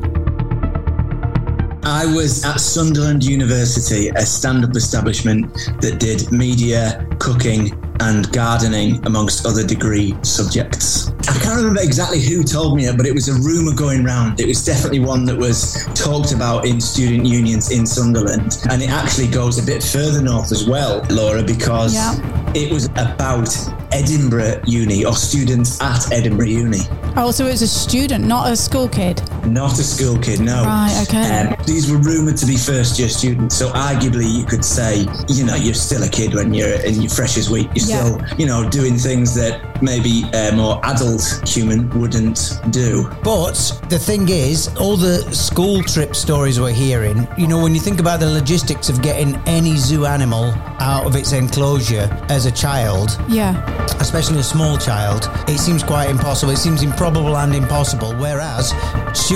[1.87, 9.05] I was at Sunderland University, a stand up establishment that did media, cooking, and gardening,
[9.07, 11.11] amongst other degree subjects.
[11.29, 14.41] I can't remember exactly who told me it, but it was a rumour going round.
[14.41, 18.59] It was definitely one that was talked about in student unions in Sunderland.
[18.71, 22.15] And it actually goes a bit further north as well, Laura, because Yeah.
[22.55, 23.49] it was about
[23.95, 26.81] Edinburgh Uni or students at Edinburgh Uni.
[27.17, 29.23] Oh, so it was a student, not a school kid.
[29.47, 30.65] Not a school kid, no.
[30.65, 31.41] Right, okay.
[31.49, 35.45] Um, these were rumoured to be first year students, so arguably you could say, you
[35.45, 37.69] know, you're still a kid when you're in your freshers week.
[37.75, 38.05] You're Yeah.
[38.05, 43.11] still, you know, doing things that maybe a more adult human wouldn't do.
[43.23, 43.55] But
[43.91, 48.01] the thing is, all the school trip stories we're hearing, you know, when you think
[48.01, 53.19] about the logistics of getting any zoo animal out of its enclosure as a child,
[53.29, 53.55] Yeah.
[54.01, 56.53] especially a small child, it seems quite impossible.
[56.53, 58.15] It seems improbable and impossible.
[58.19, 58.73] Whereas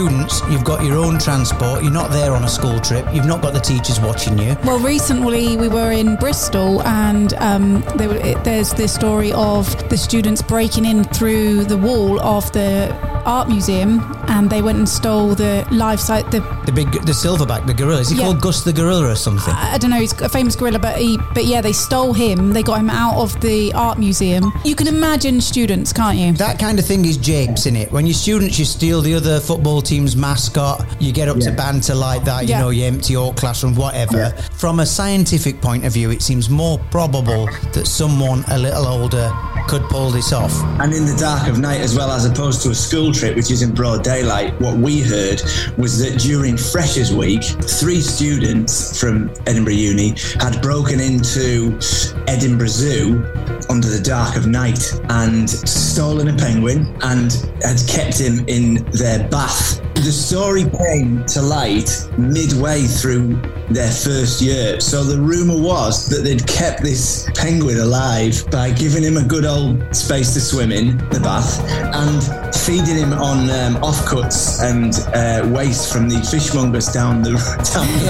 [0.02, 3.42] students, you've got your own transport, you're not there on a school trip, you've not
[3.42, 4.56] got the teachers watching you.
[4.64, 9.96] Well, recently we were in Bristol, and um, there, were- there's this story of the
[9.96, 15.34] students breaking in through the wall of the art museum, and they went and stole
[15.34, 16.30] the live site.
[16.30, 18.00] The The big, the silverback, the gorilla.
[18.00, 18.24] Is he Yeah.
[18.24, 19.52] called Gus the gorilla or something?
[19.52, 22.52] I don't know, he's a famous gorilla, but he, but yeah, they stole him.
[22.52, 24.52] They got him out of the art museum.
[24.64, 26.32] You can imagine students, can't you?
[26.34, 27.90] That kind of thing is Japes in it.
[27.90, 30.85] When you're students, you steal the other football team's mascot.
[31.01, 32.42] You get up to banter like that.
[32.44, 32.61] You Yeah.
[32.61, 34.33] know, you empty your classroom, whatever.
[34.57, 39.33] From a scientific point of view, it seems more probable that someone a little older
[39.66, 40.53] could pull this off.
[40.81, 43.51] And in the dark of night, as well as opposed to a school trip, which
[43.51, 45.42] is in broad daylight, what we heard
[45.77, 51.79] was that during Freshers Week, three students from Edinburgh Uni had broken into
[52.27, 53.24] Edinburgh Zoo
[53.70, 59.29] under the dark of night and stolen a penguin and had kept him in their
[59.29, 59.77] bath.
[59.98, 63.34] The story came to light midway through
[63.68, 64.80] their first year.
[64.80, 69.44] So the rumour was that they'd kept this penguin alive by giving him a good
[69.44, 71.61] old space to swim in, the bath,
[71.92, 77.30] and feeding him on um, offcuts and uh, waste from the fishmongers down the
[77.74, 78.06] down the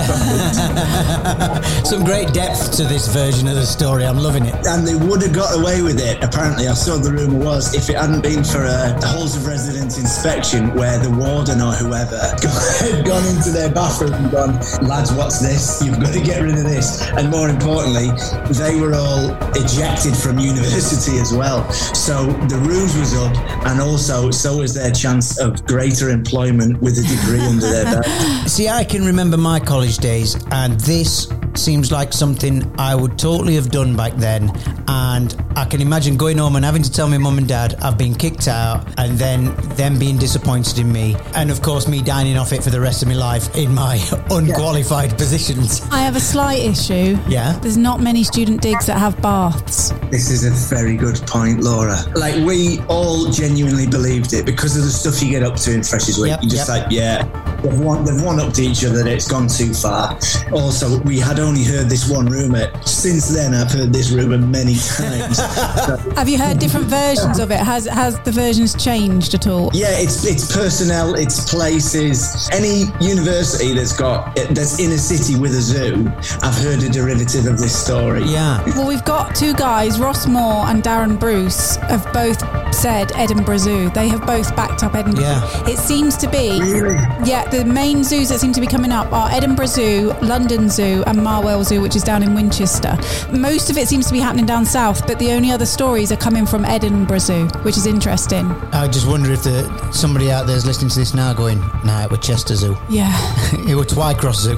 [1.54, 1.86] road.
[1.86, 4.04] Some great depth to this version of the story.
[4.04, 4.54] I'm loving it.
[4.66, 6.68] And they would have got away with it, apparently.
[6.68, 10.74] I saw the rumour was if it hadn't been for a Halls of Residence inspection
[10.74, 12.18] where the warden or whoever
[12.80, 14.54] had gone into their bathroom and gone,
[14.86, 15.82] lads, what's this?
[15.84, 17.02] You've got to get rid of this.
[17.12, 18.10] And more importantly,
[18.54, 21.70] they were all ejected from university as well.
[21.72, 23.36] So the ruse was up,
[23.66, 28.06] and also so was their chance of greater employment with a degree under their belt.
[28.48, 33.54] See, I can remember my college days, and this seems like something I would totally
[33.54, 34.50] have done back then.
[34.86, 37.98] And I can imagine going home and having to tell my mum and dad I've
[37.98, 42.38] been kicked out, and then them being disappointed in me, and of course me dining
[42.38, 43.96] off it for the rest of my life in my
[44.30, 45.82] unqualified positions.
[45.90, 47.18] I have a slight issue.
[47.28, 47.58] Yeah.
[47.58, 49.90] There's not many student digs that have baths.
[50.10, 51.98] This is a very good point, Laura.
[52.14, 55.82] Like we all genuinely believed it because of the stuff you get up to in
[55.82, 56.30] Freshers Week.
[56.30, 56.84] Yep, You're just yep.
[56.84, 60.18] like, yeah, they've one, they've one up to each other that it's gone too far.
[60.52, 62.70] Also, we had only heard this one rumor.
[62.84, 65.38] Since then, I've heard this rumor many times.
[65.88, 67.58] So, Have you heard different versions of it?
[67.60, 69.70] Has has the versions changed at all?
[69.72, 72.48] yeah, it's it's personnel, it's places.
[72.52, 76.10] Any university that's got that's in a city with a zoo,
[76.42, 78.22] I've heard a derivative of this story.
[78.24, 78.62] Yeah.
[78.76, 82.38] Well, we've got two guys, Ross Moore and Darren Bruce, have both
[82.74, 83.90] said Edinburgh Zoo.
[83.90, 85.22] They have both backed up Edinburgh.
[85.24, 85.68] Yeah.
[85.68, 86.60] It seems to be.
[86.60, 86.94] Really?
[87.24, 90.68] Yeah, the the main zoos that seem to be coming up are Edinburgh Zoo, London
[90.68, 92.96] Zoo, and Marwell Zoo, which is down in Winchester.
[93.32, 96.16] Most of it seems to be happening down south, but the only other stories are
[96.16, 98.46] coming from Edinburgh Zoo, which is interesting.
[98.70, 102.04] I just wonder if the, somebody out there is listening to this now going, nah,
[102.04, 102.76] it was Chester Zoo.
[102.88, 103.12] Yeah.
[103.68, 104.54] it was Twycross Zoo.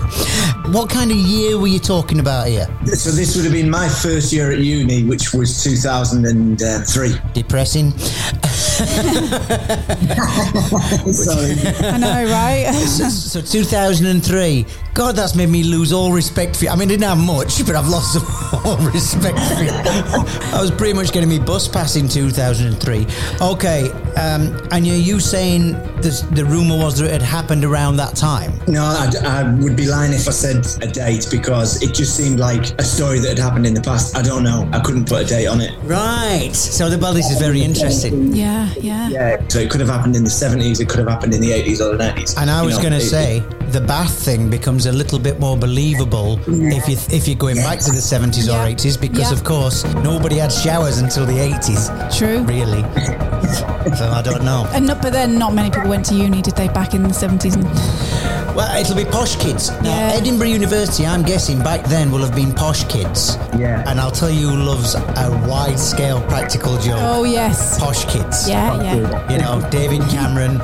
[0.70, 2.66] What kind of year were you talking about here?
[2.84, 7.14] So this would have been my first year at uni, which was 2003.
[7.32, 7.94] Depressing.
[8.80, 8.96] Sorry.
[11.86, 12.64] I know, right?
[12.86, 14.66] So, so 2003.
[14.92, 16.70] God, that's made me lose all respect for you.
[16.70, 18.18] I mean, I didn't have much, but I've lost
[18.66, 19.70] all respect for you.
[19.72, 23.06] I was pretty much getting me bus pass in 2003.
[23.40, 27.96] Okay, um, and are you saying this, the rumour was that it had happened around
[27.96, 28.52] that time?
[28.66, 32.40] No, I, I would be lying if I said a date because it just seemed
[32.40, 34.16] like a story that had happened in the past.
[34.16, 34.68] I don't know.
[34.72, 35.78] I couldn't put a date on it.
[35.84, 36.54] Right.
[36.54, 38.34] So, the, well, this is very interesting.
[38.34, 39.08] Yeah, yeah.
[39.08, 39.48] Yeah.
[39.48, 41.80] So it could have happened in the 70s, it could have happened in the 80s
[41.80, 42.36] or the 90s.
[42.36, 45.38] And I You was going to it- say the bath thing becomes a little bit
[45.38, 49.32] more believable if you if you're going back to the 70s or 80s because Yeah.
[49.38, 51.88] of course nobody had showers until the 80s.
[52.18, 52.40] True.
[52.42, 52.82] Really.
[53.96, 54.66] so I don't know.
[54.72, 57.08] And not, but then not many people went to uni, did they, back in the
[57.10, 57.54] 70s?
[57.54, 57.64] And,
[58.60, 59.70] Well, it'll be posh kids.
[59.70, 60.18] Now, Yeah.
[60.20, 63.38] Edinburgh University, I'm guessing back then will have been posh kids.
[63.56, 63.82] Yeah.
[63.88, 66.98] And I'll tell you who loves a wide scale practical joke.
[67.00, 67.78] oh, yes.
[67.80, 68.46] Posh kids.
[68.46, 69.32] Yeah, yeah.
[69.32, 70.60] You know, David Cameron,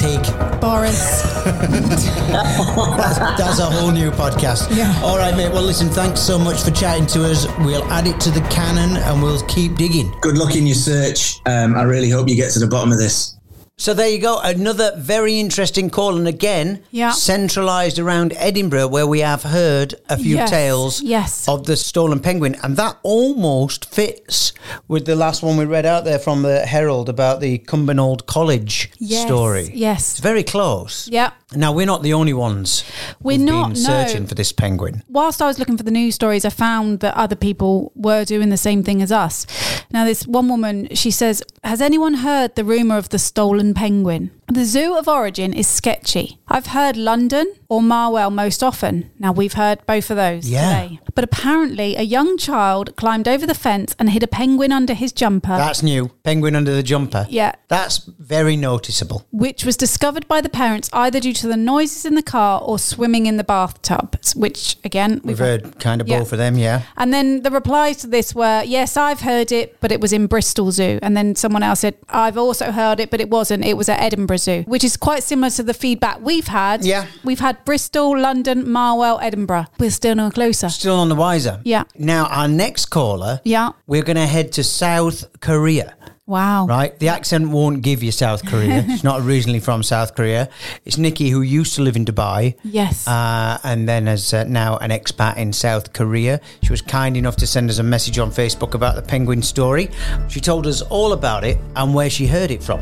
[0.00, 0.22] Pig.
[0.58, 1.20] Boris.
[1.44, 4.74] That's, that's a whole new podcast.
[4.74, 4.98] Yeah.
[5.04, 5.52] All right, mate.
[5.52, 7.46] Well, listen, thanks so much for chatting to us.
[7.58, 10.10] We'll add it to the canon and we'll keep digging.
[10.22, 11.40] Good luck in your search.
[11.44, 13.36] Um, I really hope you get to the bottom of this.
[13.76, 14.38] So there you go.
[14.38, 16.16] Another very interesting call.
[16.16, 17.10] And again, Yeah.
[17.10, 21.48] centralised around Edinburgh, where we have heard a few Yes, tales yes.
[21.48, 22.54] of the stolen penguin.
[22.62, 24.52] And that almost fits
[24.86, 28.92] with the last one we read out there from the Herald about the Cumbernauld College
[29.00, 29.72] Yes, story.
[29.74, 30.12] yes.
[30.12, 31.08] It's very close.
[31.10, 31.30] Yeah.
[31.56, 32.82] Now, we're not the only ones
[33.22, 33.88] We're not, been no.
[33.88, 35.02] searching for this penguin.
[35.08, 38.50] whilst I was looking for the news stories, I found that other people were doing
[38.50, 39.46] the same thing as us.
[39.92, 44.30] Now, this one woman, she says, Has anyone heard the rumour of the stolen penguin?
[44.46, 46.38] The zoo of origin is sketchy.
[46.48, 49.10] I've heard London or Marwell most often.
[49.18, 50.82] Now, we've heard both of those Yeah.
[50.82, 51.00] today.
[51.14, 55.12] But apparently, a young child climbed over the fence and hid a penguin under his
[55.12, 55.56] jumper.
[55.56, 56.10] That's new.
[56.24, 57.26] Penguin under the jumper.
[57.30, 57.52] Yeah.
[57.68, 59.24] That's very noticeable.
[59.30, 62.78] which was discovered by the parents either due to the noises in the car or
[62.78, 66.18] swimming in the bathtub, which again We've heard kind of Yeah.
[66.20, 66.82] both of them, yeah.
[66.96, 70.26] And then the replies to this were, yes, I've heard it, but it was in
[70.26, 70.98] Bristol Zoo.
[71.02, 73.64] And then someone else said, I've also heard it, but it wasn't.
[73.64, 76.84] It was at Edinburgh Zoo, which is quite similar to the feedback we've had.
[76.84, 77.06] Yeah.
[77.24, 79.66] We've had Bristol, London, Marwell, Edinburgh.
[79.78, 80.68] We're still no closer.
[80.68, 81.60] Still on the wiser.
[81.64, 81.84] Yeah.
[81.98, 83.70] Now, our next caller, Yeah.
[83.86, 85.94] we're going to head to South Korea.
[86.26, 86.66] Wow.
[86.66, 88.82] Right, the accent won't give you South Korea.
[88.88, 90.48] She's not originally from South Korea.
[90.86, 92.54] It's Nikki who used to live in Dubai.
[92.64, 93.06] Yes.
[93.06, 96.40] Uh, and then is uh, now an expat in South Korea.
[96.62, 99.90] She was kind enough to send us a message on Facebook about the penguin story.
[100.30, 102.80] She told us all about it and where she heard it from.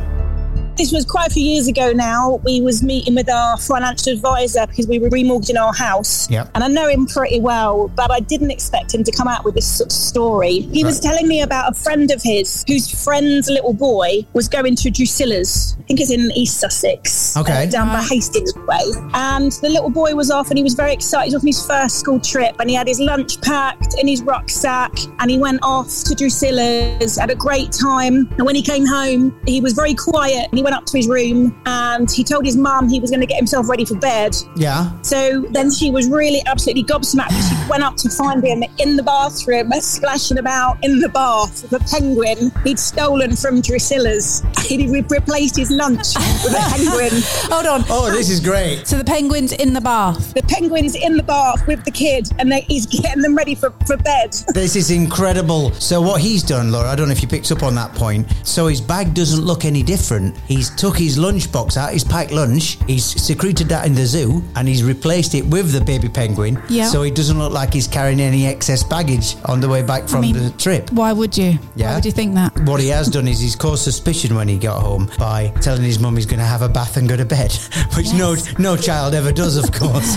[0.77, 2.41] This was quite a few years ago now.
[2.45, 6.31] We was meeting with our financial advisor because we were remortgaging our house.
[6.31, 6.51] Yep.
[6.55, 9.55] And I know him pretty well, but I didn't expect him to come out with
[9.55, 10.61] this sort of story.
[10.61, 14.77] He was telling me about a friend of his whose friend's little boy was going
[14.77, 15.77] to Drusilla's.
[15.79, 17.37] I think it's in East Sussex.
[17.37, 17.65] Okay.
[17.65, 18.81] uh, down by Hastings Way.
[19.15, 21.31] And the little boy was off and he was very excited.
[21.31, 24.23] He was on his first school trip and he had his lunch packed in his
[24.23, 28.29] rucksack and he went off to Drusilla's, had a great time.
[28.39, 31.09] And when he came home, he was very quiet and he went up to his
[31.09, 34.35] room and he told his mum he was going to get himself ready for bed.
[34.57, 34.91] Yeah.
[35.03, 37.33] So then she was really absolutely gobsmacked.
[37.49, 41.73] She went up to find him in the bathroom, splashing about in the bath with
[41.73, 44.43] a penguin he'd stolen from Drusilla's.
[44.73, 47.11] He'd re- replaced his lunch with a penguin.
[47.51, 47.85] Hold on.
[47.91, 48.87] Oh, this is great.
[48.87, 50.33] So the penguin's in the bath.
[50.35, 53.71] The penguin's in the bath with the kid and they, he's getting them ready for,
[53.87, 54.35] for bed.
[54.63, 55.73] This is incredible.
[55.73, 58.29] So what he's done, Laura, I don't know if you picked up on that point.
[58.45, 60.37] So his bag doesn't look any different.
[60.53, 64.69] He's took his lunchbox out, his packed lunch, he's secreted that in the zoo, and
[64.69, 66.63] he's replaced it with the baby penguin.
[66.69, 66.87] Yeah.
[66.87, 70.21] So he doesn't look like he's carrying any excess baggage on the way back from
[70.21, 70.93] mean- the trip.
[70.93, 71.59] Why would you?
[71.75, 71.89] Yeah.
[71.89, 72.53] Why would you think that?
[72.67, 75.99] What he has done is he's caused suspicion when he got home by telling his
[75.99, 77.53] mum he's going to have a bath and go to bed,
[77.97, 80.15] which no no child ever does, of course.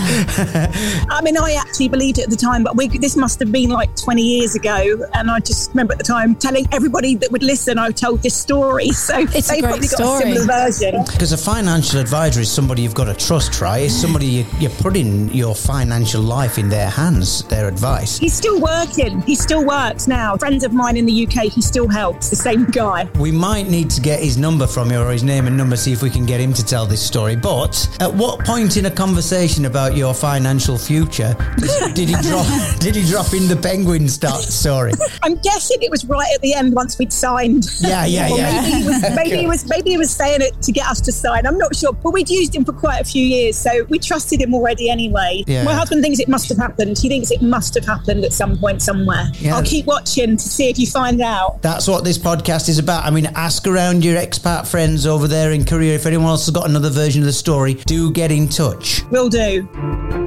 [1.08, 3.70] I mean, I actually believed it at the time, but we, this must have been
[3.70, 5.02] like 20 years ago.
[5.14, 8.34] And I just remember at the time telling everybody that would listen, I told this
[8.34, 8.90] story.
[8.90, 10.25] So It's a they great probably got story.
[10.32, 11.04] A version.
[11.04, 13.84] Because a financial advisor is somebody you've got to trust, right?
[13.84, 18.18] It's somebody you, you're putting your financial life in their hands, their advice.
[18.18, 19.20] He's still working.
[19.22, 20.36] He still works now.
[20.36, 22.30] Friends of mine in the UK, he still helps.
[22.30, 23.08] The same guy.
[23.18, 25.92] We might need to get his number from you or his name and number, see
[25.92, 27.36] if we can get him to tell this story.
[27.36, 32.46] But at what point in a conversation about your financial future did, did he drop?
[32.78, 34.92] did he drop in the penguin start story?
[35.22, 37.66] I'm guessing it was right at the end once we'd signed.
[37.80, 38.56] Yeah, yeah, Or yeah.
[38.66, 41.12] Maybe he, was, maybe he was maybe he was saying it to get us to
[41.12, 41.46] sign.
[41.46, 44.40] I'm not sure, but we'd used him for quite a few years, so we trusted
[44.40, 45.44] him already anyway.
[45.46, 45.64] Yeah.
[45.64, 46.98] My husband thinks it must have happened.
[46.98, 49.26] He thinks it must have happened at some point somewhere.
[49.34, 49.56] Yeah.
[49.56, 51.62] I'll keep watching to see if you find out.
[51.62, 53.04] That's what this podcast is about.
[53.04, 55.94] I mean, ask around your expat friends over there in Korea.
[55.94, 59.02] If anyone else has got another version of the story, do get in touch.
[59.10, 59.68] Will do.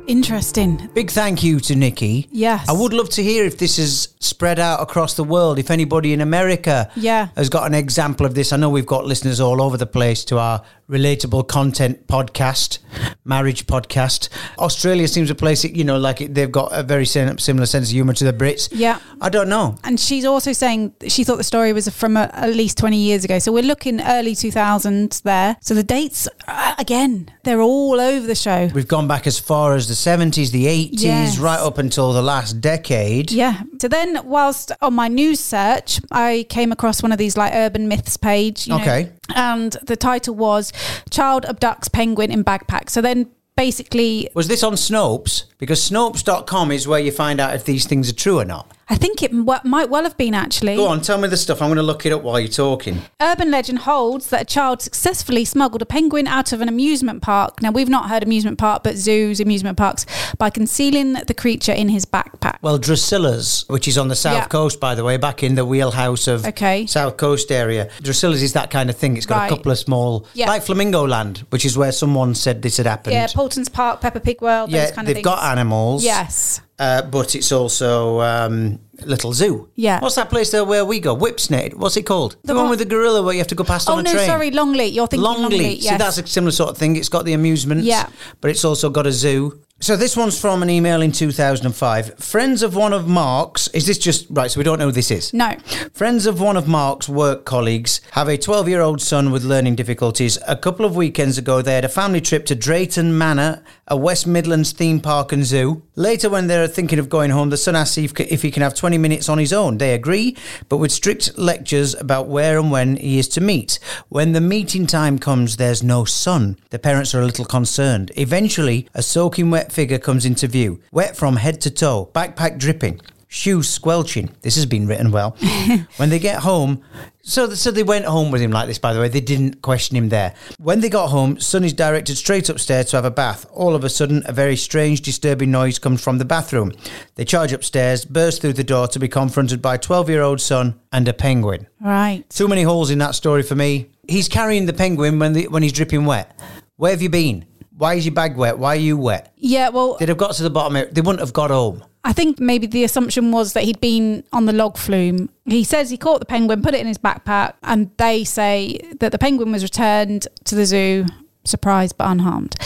[0.08, 0.89] Interesting.
[0.93, 2.28] Big thank you to Nikki.
[2.32, 2.67] Yes.
[2.67, 5.60] I would love to hear if this is spread out across the world.
[5.60, 7.28] If anybody in America Yeah.
[7.36, 10.24] has got an example of this, I know we've got listeners all over the place
[10.26, 12.80] to our relatable content podcast,
[13.24, 14.28] marriage podcast.
[14.58, 17.38] Australia seems a place you know, like it, they've got a very similar
[17.68, 18.70] sense of humour to the Brits.
[18.72, 19.00] Yeah.
[19.22, 19.76] I don't know.
[19.84, 23.24] And she's also saying she thought the story was from uh at least 20 years
[23.24, 23.38] ago.
[23.39, 25.58] So we're looking early 2000s there.
[25.62, 28.70] So the dates, uh, again, they're all over the show.
[28.74, 31.38] We've gone back as far as the 70s, the 80s, Yes.
[31.38, 33.32] right up until the last decade.
[33.32, 33.62] Yeah.
[33.80, 37.88] So then, whilst on my news search, I came across one of these like urban
[37.88, 38.65] myths page.
[38.67, 39.12] You know, Okay.
[39.36, 40.71] And the title was
[41.10, 45.44] "Child abducts penguin in backpack." So then, basically, Was this on Snopes?
[45.58, 48.67] Because Snopes.com is where you find out if these things are true or not.
[48.92, 50.75] I think it w- might well have been actually.
[50.75, 51.62] Go on, tell me the stuff.
[51.62, 53.02] I'm going to look it up while you're talking.
[53.21, 57.62] Urban legend holds that a child successfully smuggled a penguin out of an amusement park.
[57.62, 60.06] Now, we've not heard amusement park, but zoos, amusement parks,
[60.40, 62.58] by concealing the creature in his backpack.
[62.63, 64.46] Well, Drusilla's, which is on the south Yeah.
[64.48, 66.85] coast, by the way, back in the wheelhouse of Okay.
[66.87, 67.90] south coast area.
[68.02, 69.17] Drusilla's is that kind of thing.
[69.17, 69.52] It's got Right.
[69.52, 70.48] a couple of small, Yeah.
[70.48, 73.13] like Flamingo Land, which is where someone said this had happened.
[73.13, 75.25] Yeah, Paulton's Park, Peppa Pig World, Yeah, those kind they've of things.
[75.25, 76.04] got animals.
[76.04, 76.62] Yes.
[76.80, 79.69] Uh, but it's also um, a little zoo.
[79.75, 80.00] Yeah.
[80.00, 81.13] What's that place there where we go?
[81.15, 81.73] Whipsnade.
[81.73, 82.38] What's it called?
[82.44, 84.00] The, The one one- with the gorilla where you have to go past Oh, on
[84.00, 84.25] a no, train.
[84.25, 84.94] sorry, Longleat.
[84.94, 85.52] You're thinking Longleat.
[85.62, 85.84] Longleat.
[85.84, 86.96] See, that's a similar sort of thing.
[86.96, 87.86] It's got the amusements.
[87.86, 88.08] Yeah.
[88.40, 89.60] But it's also got a zoo.
[89.82, 92.19] So this one's from an email in 2005.
[92.19, 93.69] Friends of one of Mark's.
[93.69, 94.52] Is this just right?
[94.52, 95.34] So we don't know who this is.
[95.34, 95.56] No.
[95.94, 99.75] Friends of one of Mark's work colleagues have a 12 year old son with learning
[99.75, 100.38] difficulties.
[100.46, 104.27] A couple of weekends ago, they had a family trip to Drayton Manor, a West
[104.27, 105.82] Midlands theme park and zoo.
[105.96, 108.75] Later, when they're thinking of going home, the son asks if, if he can have
[108.75, 109.77] 20 minutes on his own.
[109.77, 110.36] They agree,
[110.67, 113.80] but with strict lectures about where and when he is to meet.
[114.10, 116.58] When the meeting time comes, there's no son.
[116.69, 118.12] The parents are a little concerned.
[118.17, 123.02] Eventually, a soaking wet figure comes into view, wet from head to toe, backpack dripping
[123.30, 124.36] shoes squelching.
[124.42, 125.38] This has been written well.
[125.98, 126.84] when they get home,
[127.22, 128.80] so so they went home with him like this.
[128.80, 130.34] By the way, they didn't question him there.
[130.58, 133.46] When they got home, Son is directed straight upstairs to have a bath.
[133.52, 136.74] All of a sudden, a very strange, disturbing noise comes from the bathroom.
[137.15, 141.08] They charge upstairs, burst through the door to be confronted by a twelve-year-old son and
[141.08, 141.67] a penguin.
[141.80, 142.28] Right.
[142.30, 143.92] Too many holes in that story for me.
[144.08, 146.38] He's carrying the penguin when the, when he's dripping wet.
[146.78, 147.46] Where have you been?
[147.80, 148.60] Why is your bag wet?
[148.60, 149.32] Why are you wet?
[149.38, 150.75] Yeah, well, They'd have got to the bottom.
[150.75, 150.94] of it.
[150.96, 151.82] They wouldn't have got home.
[152.04, 155.30] I think maybe the assumption was that he'd been on the log flume.
[155.46, 159.13] He says he caught the penguin, put it in his backpack, and they say that
[159.13, 161.06] the penguin was returned to the zoo,
[161.46, 162.58] surprised but unharmed.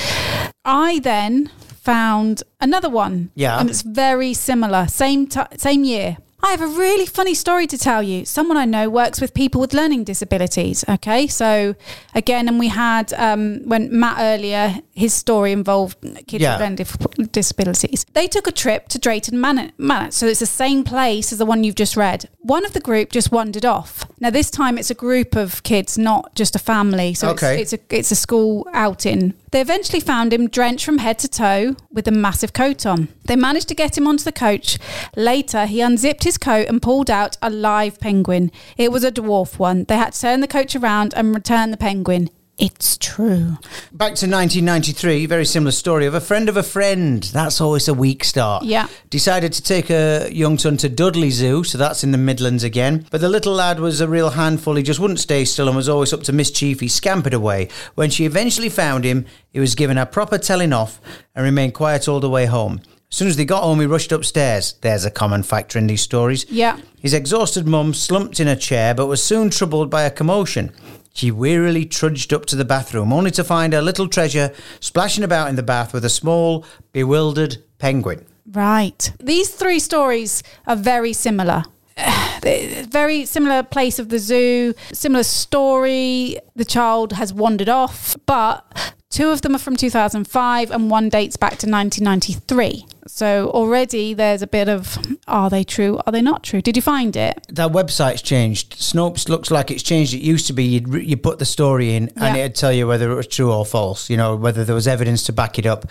[0.65, 3.29] I then found another one.
[3.35, 3.59] Yeah.
[3.59, 6.17] And it's very similar, same t- same year.
[6.45, 8.25] I have a really funny story to tell you.
[8.25, 10.83] Someone I know works with people with learning disabilities.
[10.89, 11.73] Okay, so
[12.13, 16.53] again, and we had um, when Matt earlier, his story involved kids Yeah.
[16.59, 18.05] with learning disabilities.
[18.11, 21.45] They took a trip to Drayton Manor, Manor, so it's the same place as the
[21.45, 22.27] one you've just read.
[22.39, 24.03] One of the group just wandered off.
[24.23, 27.13] Now this time it's a group of kids, not just a family.
[27.13, 27.59] So Okay.
[27.61, 29.33] it's, it's a it's a school outing.
[29.51, 33.09] They eventually found him drenched from head to toe with a massive coat on.
[33.25, 34.79] They managed to get him onto the coach.
[35.17, 38.49] Later, he unzipped his coat and pulled out a live penguin.
[38.77, 39.83] It was a dwarf one.
[39.89, 42.29] They had to turn the coach around and return the penguin.
[42.59, 43.57] It's true.
[43.91, 47.23] Back to 1993, very similar story of a friend of a friend.
[47.23, 48.63] That's always a weak start.
[48.63, 48.87] Yeah.
[49.09, 53.07] Decided to take a young son to Dudley Zoo, so that's in the Midlands again.
[53.09, 54.75] But the little lad was a real handful.
[54.75, 56.79] He just wouldn't stay still and was always up to mischief.
[56.79, 57.69] He scampered away.
[57.95, 61.01] When she eventually found him, he was given a proper telling off
[61.35, 62.81] and remained quiet all the way home.
[63.11, 64.73] As soon as they got home, he rushed upstairs.
[64.81, 66.45] There's a common factor in these stories.
[66.49, 66.79] Yeah.
[66.99, 70.71] His exhausted mum slumped in a chair but was soon troubled by a commotion.
[71.13, 75.47] She wearily trudged up to the bathroom, only to find her little treasure splashing about
[75.47, 78.25] in the bath with a small, bewildered penguin.
[78.51, 79.11] Right.
[79.19, 81.65] These three stories are very similar.
[82.41, 86.39] very similar place of the zoo, similar story.
[86.55, 91.37] The child has wandered off, but two of them are from 2005 and one dates
[91.37, 92.87] back to 1993.
[93.07, 94.97] So already there's a bit of
[95.27, 95.99] are they true?
[96.05, 96.61] Are they not true?
[96.61, 97.45] Did you find it?
[97.49, 98.77] That website's changed.
[98.79, 100.13] Snopes looks like it's changed.
[100.13, 102.43] It used to be you'd you put the story in and Yeah.
[102.43, 104.09] it'd tell you whether it was true or false.
[104.09, 105.85] You know whether there was evidence to back it up.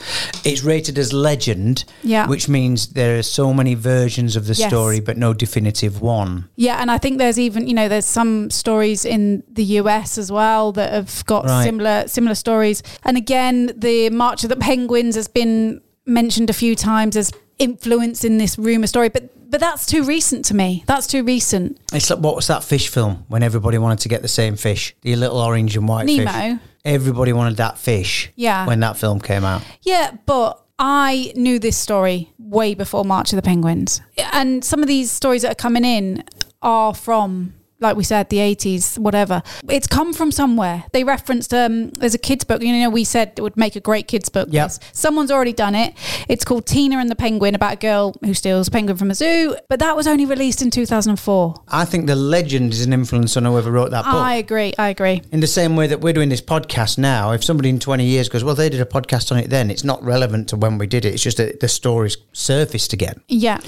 [0.45, 2.27] It's rated as legend, Yeah.
[2.27, 4.69] which means there are so many versions of the Yes.
[4.69, 6.47] story, but no definitive one.
[6.57, 10.31] Yeah, and I think there's even you know there's some stories in the US as
[10.33, 11.65] well that have got Right.
[11.65, 12.83] similar similar stories.
[13.05, 18.25] And again, the March of the Penguins has been mentioned a few times as influence
[18.25, 20.83] in this rumor story, but but that's too recent to me.
[20.87, 21.79] That's too recent.
[21.93, 24.97] It's like what was that fish film when everybody wanted to get the same fish,
[25.03, 26.31] the little orange and white Nemo.
[26.31, 26.59] fish.
[26.87, 28.33] Everybody wanted that fish.
[28.35, 28.67] Yeah.
[28.67, 29.63] When that film came out.
[29.83, 34.01] Yeah, but I knew this story way before March of the Penguins.
[34.33, 36.25] And some of these stories that are coming in
[36.63, 37.53] are from
[37.83, 39.43] like we said, the 80s, whatever.
[39.69, 40.85] It's come from somewhere.
[40.93, 43.81] They referenced, um, there's a kid's book, you know, we said it would make a
[43.81, 44.49] great kid's book.
[44.49, 44.55] Yep.
[44.55, 44.81] Yes.
[44.93, 45.95] Someone's already done it.
[46.29, 49.15] It's called Tina and the Penguin, about a girl who steals a penguin from a
[49.15, 51.55] zoo, but that was only released in 2004.
[51.69, 54.15] I think the legend is an influence on whoever wrote that book.
[54.15, 54.73] I agree.
[54.79, 55.23] I agree.
[55.33, 58.29] In the same way that we're doing this podcast now, if somebody in 20 years
[58.29, 60.87] goes, well, they did a podcast on it then, it's not relevant to when we
[60.87, 61.15] did it.
[61.15, 63.21] It's just that the story's surfaced again.
[63.29, 63.61] Yeah.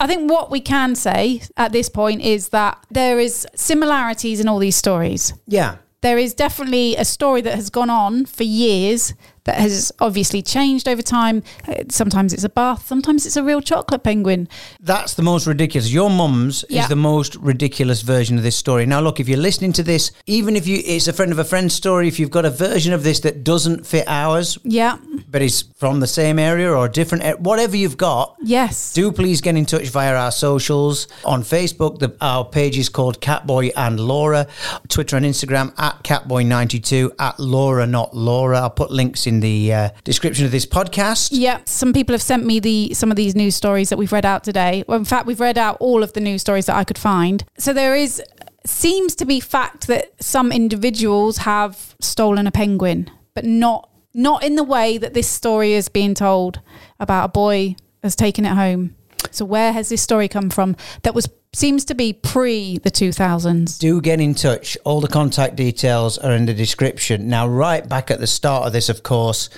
[0.00, 4.48] I think what we can say at this point is that there is similarities in
[4.48, 5.32] all these stories.
[5.46, 5.76] Yeah.
[6.00, 9.14] There is definitely a story that has gone on for years
[9.44, 11.42] that has obviously changed over time.
[11.66, 14.48] Uh, Sometimes it's a bath, sometimes it's a real chocolate penguin.
[14.80, 15.92] That's the most ridiculous.
[15.92, 16.82] Your mum's Yeah.
[16.82, 18.86] is the most ridiculous version of this story.
[18.86, 21.44] Now, look, if you're listening to this, even if you it's a friend of a
[21.44, 24.96] friend story, if you've got a version of this that doesn't fit ours, Yeah.
[25.30, 28.92] but is from the same area or different, whatever you've got, Yes.
[28.92, 31.08] do please get in touch via our socials.
[31.24, 34.46] On Facebook, the, our page is called Catboy and Laura.
[34.88, 38.60] Twitter and Instagram at Catboy92, at Laura, not Laura.
[38.60, 41.30] I'll put links in the uh, description of this podcast.
[41.32, 44.26] Yeah, some people have sent me the some of these news stories that we've read
[44.26, 44.84] out today.
[44.86, 47.44] Well, in fact, we've read out all of the news stories that I could find.
[47.58, 48.22] So there is
[48.64, 54.56] seems to be fact that some individuals have stolen a penguin, but not not in
[54.56, 56.60] the way that this story is being told
[57.00, 58.94] about a boy has taken it home.
[59.30, 60.76] So where has this story come from?
[61.02, 63.78] That was seems to be pre the 2000s.
[63.78, 64.76] do get in touch.
[64.84, 67.28] All the contact details are in the description.
[67.28, 69.50] Now, right back at the start of this, of course,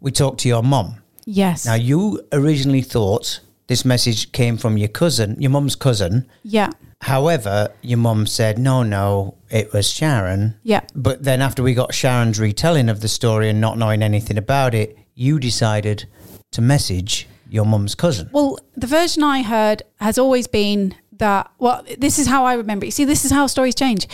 [0.00, 0.96] we talked to your mum.
[1.24, 1.66] Yes.
[1.66, 6.28] Now, you originally thought this message came from your cousin, your mum's cousin.
[6.42, 6.70] yeah.
[7.00, 10.54] However, your mum said, no, no, it was Sharon.
[10.62, 10.82] Yeah.
[10.94, 14.72] But then after we got Sharon's retelling of the story and not knowing anything about
[14.72, 16.06] it, you decided
[16.52, 18.30] to message your mum's cousin.
[18.32, 22.84] Well, the version I heard has always been that, well, this is how I remember
[22.84, 22.88] it.
[22.88, 24.08] You see, this is how stories change.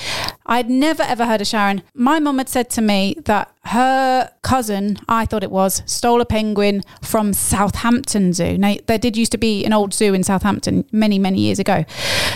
[0.44, 1.82] I'd never ever heard of Sharon.
[1.94, 6.26] My mum had said to me that her cousin, I thought it was, stole a
[6.26, 8.58] penguin from Southampton Zoo.
[8.58, 11.86] Now, there did used to be an old zoo in Southampton many, many years ago.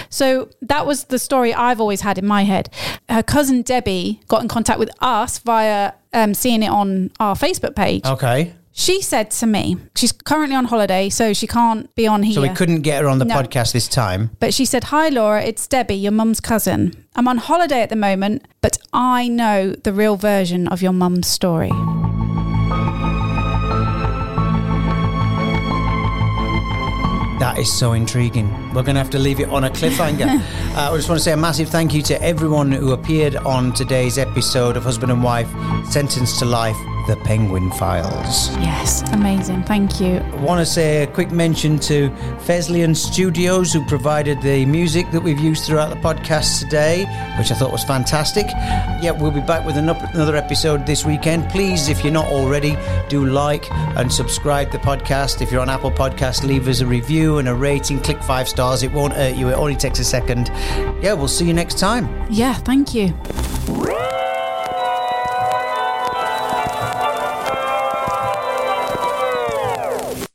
[0.09, 2.71] So that was the story I've always had in my head.
[3.11, 7.77] Her cousin Debbie got in contact with us via um, seeing it on our Facebook
[7.77, 8.07] page.
[8.07, 8.55] Okay.
[8.75, 12.35] She said to me, she's currently on holiday, so she can't be on here.
[12.35, 13.35] So we couldn't get her on the No.
[13.35, 14.31] podcast this time.
[14.41, 17.05] But she said, Hi, Laura, it's Debbie, your mum's cousin.
[17.15, 21.27] I'm on holiday at the moment, but I know the real version of your mum's
[21.27, 21.71] story.
[27.39, 28.49] That is so intriguing.
[28.75, 30.27] We're going to have to leave it on a cliffhanger.
[30.77, 33.73] uh, I just want to say a massive thank you to everyone who appeared on
[33.75, 35.49] today's episode of Husband and Wife
[35.91, 38.49] Sentenced to Life The Penguin Files.
[38.57, 39.65] Yes, amazing.
[39.65, 40.17] Thank you.
[40.17, 42.09] I want to say a quick mention to
[42.47, 47.05] Fesliyan Studios, who provided the music that we've used throughout the podcast today,
[47.37, 48.47] which I thought was fantastic.
[49.03, 51.51] Yeah, we'll be back with another episode this weekend.
[51.51, 52.77] Please, if you're not already,
[53.09, 55.43] do like and subscribe to the podcast.
[55.43, 58.01] If you're on Apple Podcast, leave us a review and a rating.
[58.01, 58.83] Click five stars.
[58.85, 59.49] It won't hurt you.
[59.49, 60.49] It only takes a second.
[61.03, 62.07] Yeah, we'll see you next time.
[62.31, 63.09] Yeah, thank you.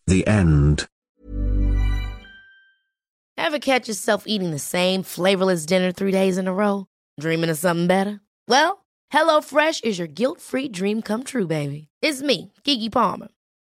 [0.07, 0.87] The end.
[3.37, 6.87] Ever catch yourself eating the same flavorless dinner three days in a row?
[7.19, 8.19] Dreaming of something better?
[8.49, 11.87] Well, HelloFresh is your guilt free dream come true, baby.
[12.01, 13.29] It's me, Keke Palmer.